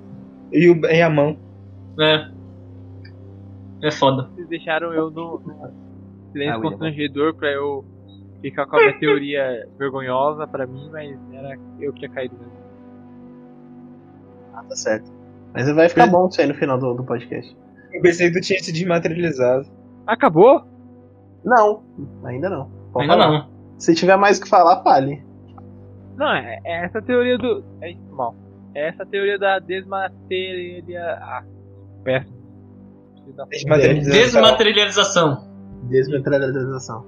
[0.52, 1.38] E, o, e a mão.
[1.98, 2.28] É.
[3.82, 4.28] É foda.
[4.34, 5.70] Vocês deixaram eu no, no Ah,
[6.32, 6.60] silêncio William.
[6.60, 7.84] constrangedor pra eu
[8.42, 12.52] ficar com a minha teoria vergonhosa pra mim, mas era eu que tinha caído mesmo.
[14.54, 15.10] Ah, tá certo.
[15.54, 17.56] Mas vai ficar bom isso aí no final do, do podcast.
[17.92, 19.66] Eu pensei que tu tinha se desmaterializado.
[20.06, 20.62] Acabou?
[21.44, 21.82] Não,
[22.24, 22.70] ainda não.
[22.92, 23.38] Pode Ainda falar.
[23.38, 23.48] não.
[23.78, 25.22] Se tiver mais o que falar, fale.
[26.16, 27.62] Não, é, é essa teoria do.
[27.80, 28.34] É, mal.
[28.74, 31.18] É essa teoria da desmaterialização.
[31.22, 31.44] Ah,
[33.24, 33.46] puta.
[33.50, 34.12] Desmaterialização.
[34.20, 35.48] Desmaterialização.
[35.88, 37.04] Desmaterialização.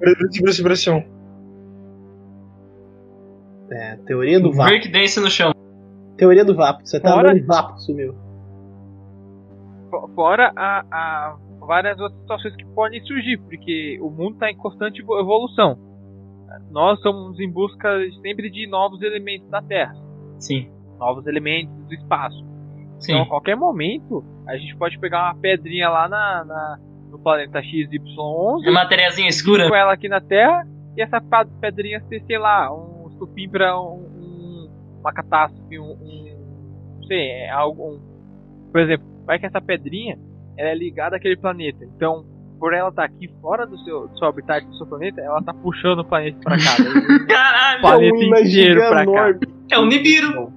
[0.00, 1.04] Desmaterialização.
[3.70, 4.68] É, teoria do vapo.
[4.68, 5.52] Breakdance no chão.
[6.16, 6.84] Teoria do vapo.
[6.84, 8.14] Você tá Fora- no vapo, sumiu.
[9.90, 11.36] Fo- Fora a, a
[11.66, 15.78] várias outras situações que podem surgir, porque o mundo está em constante evo- evolução.
[16.70, 17.88] Nós somos em busca
[18.22, 19.94] sempre de novos elementos da Terra,
[20.38, 20.68] Sim.
[20.98, 22.44] novos elementos do espaço.
[22.98, 23.12] Sim.
[23.12, 26.78] Então, a qualquer momento, a gente pode pegar uma pedrinha lá na, na-
[27.10, 29.68] no planeta XY11, É materiazinha escura.
[29.68, 31.20] com ela aqui na Terra, e essa
[31.60, 37.30] pedrinha ser, sei lá, um estupim para um, um- uma catástrofe, um, um- não sei,
[37.30, 40.18] é algo, um- por exemplo, vai que essa pedrinha
[40.56, 42.24] ela é ligada àquele planeta, então
[42.58, 45.54] por ela estar aqui fora do seu, do seu habitat do seu planeta, ela tá
[45.54, 47.18] puxando o planeta para cá, né?
[47.26, 47.80] Caralho.
[47.80, 49.38] planeta É um inteiro pra cá.
[49.70, 50.52] É o Nibiru.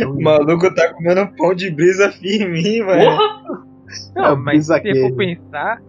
[0.00, 2.82] É um O maluco tá comendo pão de brisa firme.
[2.82, 3.66] Porra.
[4.14, 5.00] Não, É o mas se bisaqueiro.
[5.10, 5.82] for pensar,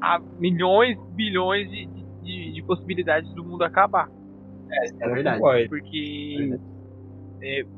[0.00, 1.86] há milhões, bilhões de,
[2.22, 4.08] de, de possibilidades do mundo acabar.
[4.70, 5.40] É verdade.
[5.40, 5.68] Pode.
[5.68, 6.58] Porque é,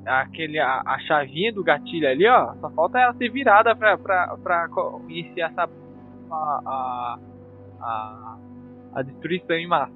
[0.07, 4.37] aquele, a, a chavinha do gatilho ali, ó, só falta ela ser virada pra, pra,
[4.43, 4.69] pra
[5.09, 5.69] iniciar essa,
[6.31, 7.19] a, a,
[7.81, 8.39] a,
[8.95, 9.93] a destruição em massa.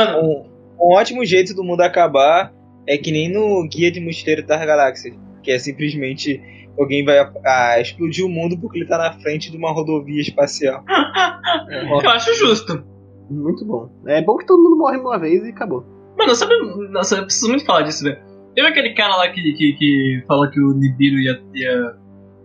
[0.00, 0.48] Um,
[0.80, 2.52] um ótimo jeito do mundo acabar
[2.86, 5.16] é que nem no Guia de Mosteiro das Galáxias.
[5.42, 6.40] Que é simplesmente
[6.78, 10.84] alguém vai ah, explodir o mundo porque ele tá na frente de uma rodovia espacial.
[11.68, 12.84] Eu acho justo.
[13.30, 13.88] Muito bom.
[14.06, 15.84] É bom que todo mundo morre uma vez e acabou.
[16.18, 16.54] Mano, sabe.
[16.90, 18.18] Nossa, eu preciso muito falar disso, velho.
[18.56, 21.94] Lembra aquele cara lá que, que, que falou que o Nibiru ia, ia,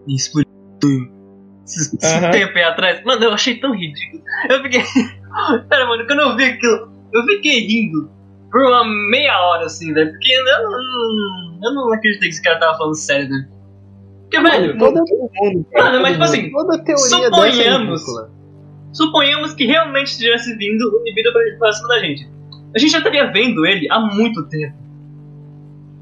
[0.07, 0.47] explodir
[1.65, 2.31] esse, esse Aham.
[2.31, 3.03] tempo aí atrás?
[3.03, 4.23] Mano, eu achei tão ridículo.
[4.49, 4.81] Eu fiquei.
[5.69, 8.09] Cara, mano, quando eu vi aquilo, eu fiquei rindo
[8.51, 10.11] por uma meia hora, assim, velho.
[10.11, 13.49] Porque eu não, eu não acreditei que esse cara tava falando sério, né?
[14.21, 18.05] Porque, velho, Toda, Todo mundo, mano, mas tipo assim, toda teoria Suponhamos.
[18.05, 18.35] dessa é
[18.95, 22.27] suponhamos que realmente tivesse vindo o Nibiru pra, pra cima da gente.
[22.73, 24.84] A gente já estaria vendo ele há muito tempo.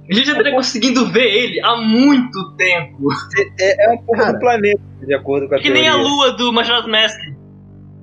[0.09, 3.01] A gente já estaria conseguindo ver ele há muito tempo.
[3.01, 3.15] mundo.
[3.59, 6.07] É, é um pouco do planeta, de acordo com a Que nem a teoria.
[6.09, 7.19] lua do Majora's Mask.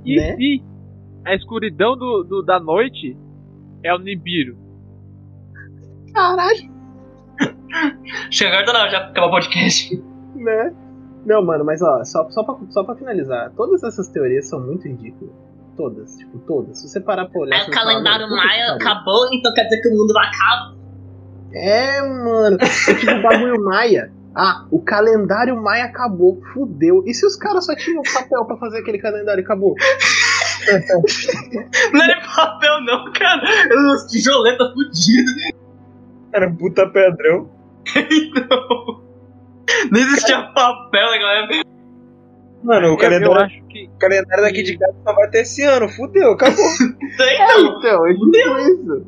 [0.04, 0.34] E Né?
[0.36, 0.62] se
[1.26, 3.16] a escuridão do, do- da noite
[3.84, 4.56] é o Nibiru?
[6.14, 6.70] Caralho,
[8.30, 9.96] Chega agora tá na hora de acabar o podcast.
[10.34, 10.74] né?
[11.24, 14.88] Não, mano, mas ó, só, só, pra, só pra finalizar, todas essas teorias são muito
[14.88, 15.32] ridículas.
[15.76, 16.78] Todas, tipo, todas.
[16.80, 17.56] Se você parar pra olhar.
[17.56, 20.79] Aí você o vai calendário Maia acabou, então quer dizer que o mundo acaba.
[21.52, 22.56] É, mano.
[22.60, 24.12] É tipo o bagulho Maia.
[24.34, 26.40] Ah, o calendário Maia acabou.
[26.52, 27.02] Fudeu.
[27.06, 29.74] E se os caras só tinham papel pra fazer aquele calendário e acabou?
[31.92, 33.42] Não era papel, não, cara.
[33.64, 35.34] Era umas tijoletas fodidas.
[36.32, 37.50] Era um puta pedrão.
[37.96, 39.02] Não.
[39.90, 41.70] Nem existia papel naquela época.
[42.62, 43.86] Mano, o calendário, acho que.
[43.86, 45.88] o calendário daqui de casa só vai ter esse ano.
[45.88, 46.56] Fudeu, acabou.
[47.16, 47.78] Tem, É, não.
[47.78, 49.06] então, é tipo isso.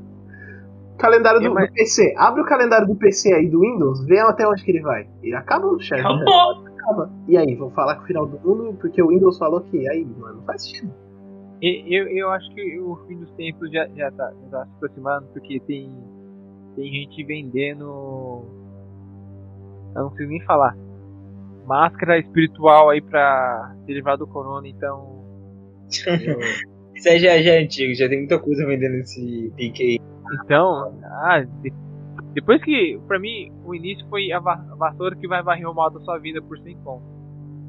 [1.03, 2.15] Calendário do, do PC.
[2.17, 5.09] Abre o calendário do PC aí do Windows, vê até onde que ele vai.
[5.23, 6.01] Ele acaba no chat.
[6.01, 6.67] Acabou.
[6.69, 7.11] Acaba.
[7.29, 10.05] E aí, vão falar que o final do mundo, porque o Windows falou que aí,
[10.05, 10.93] mano, não faz sentido.
[11.61, 15.27] Eu, eu acho que o fim dos tempos já, já, tá, já tá se aproximando,
[15.33, 15.91] porque tem,
[16.75, 17.85] tem gente vendendo.
[19.95, 20.77] Eu não consigo nem falar.
[21.67, 25.23] Máscara espiritual aí pra se livrar do corona, então.
[26.07, 26.39] eu-
[26.95, 30.12] Isso aí já, já é antigo, já tem muita coisa vendendo esse pique aí.
[30.45, 31.73] Então, ah, de-
[32.35, 35.75] depois que, pra mim, o início foi a, va- a vassoura que vai varrer o
[35.75, 37.03] mal da sua vida por 100 conto.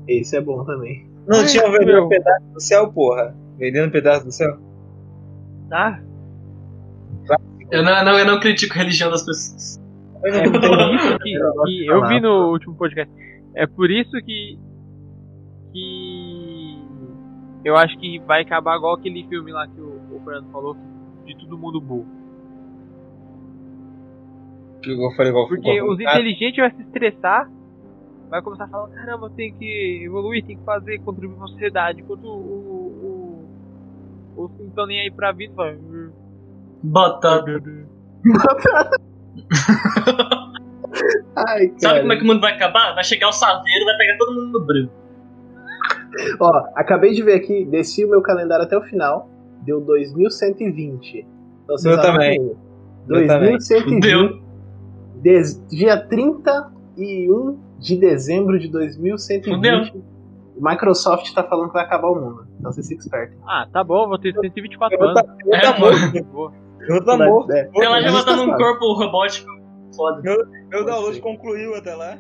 [0.08, 1.08] Esse é bom também.
[1.28, 2.06] Não Ai, tinha vendendo meu.
[2.06, 3.36] um pedaço do céu, porra.
[3.58, 4.58] Vendendo um pedaço do céu.
[5.72, 6.00] Ah,
[7.72, 9.82] Eu não, não, eu não critico a religião das pessoas.
[10.26, 10.56] É por
[10.96, 13.14] isso que, que eu vi no último podcast.
[13.56, 14.58] É por isso que.
[15.72, 16.84] que.
[17.66, 20.76] Eu acho que vai acabar igual aquele filme lá que o, o Fernando falou,
[21.26, 22.06] de todo mundo burro.
[24.84, 27.50] Que eu falei igual Porque os inteligentes vão se estressar,
[28.30, 32.26] vai começar a falar, caramba, tem que evoluir, tem que fazer, contribuir pra sociedade, enquanto
[32.26, 32.30] o.
[32.30, 33.48] o,
[34.36, 35.78] o os que não estão nem aí pra vida, vai.
[36.84, 37.46] Batata.
[41.36, 41.80] Ai, cara.
[41.80, 42.94] Sabe como é que o mundo vai acabar?
[42.94, 44.90] Vai chegar o saveiro, vai pegar todo mundo no breu.
[46.40, 49.30] Ó, acabei de ver aqui, desci o meu calendário até o final,
[49.66, 51.26] deu 2120.
[51.64, 52.38] Então vocês Meu também.
[52.40, 52.56] anotem aí.
[53.08, 53.52] Meu também.
[53.52, 54.43] 2120, Deu.
[55.24, 59.94] Des- dia 31 de dezembro de 2120.
[60.56, 62.48] Microsoft tá falando que vai acabar o mundo.
[62.60, 63.38] Então vocês ficam espertos.
[63.48, 65.22] Ah, tá bom, vou ter 124 Eu anos.
[65.22, 66.24] tá, eu É, tá morto.
[66.32, 66.54] Boa.
[66.88, 67.52] Eu tá morto.
[67.52, 67.70] É.
[67.76, 69.50] Ela já Mas vai estar tá num corpo robótico.
[69.96, 70.22] Foda.
[70.70, 72.18] Meu download concluiu até lá.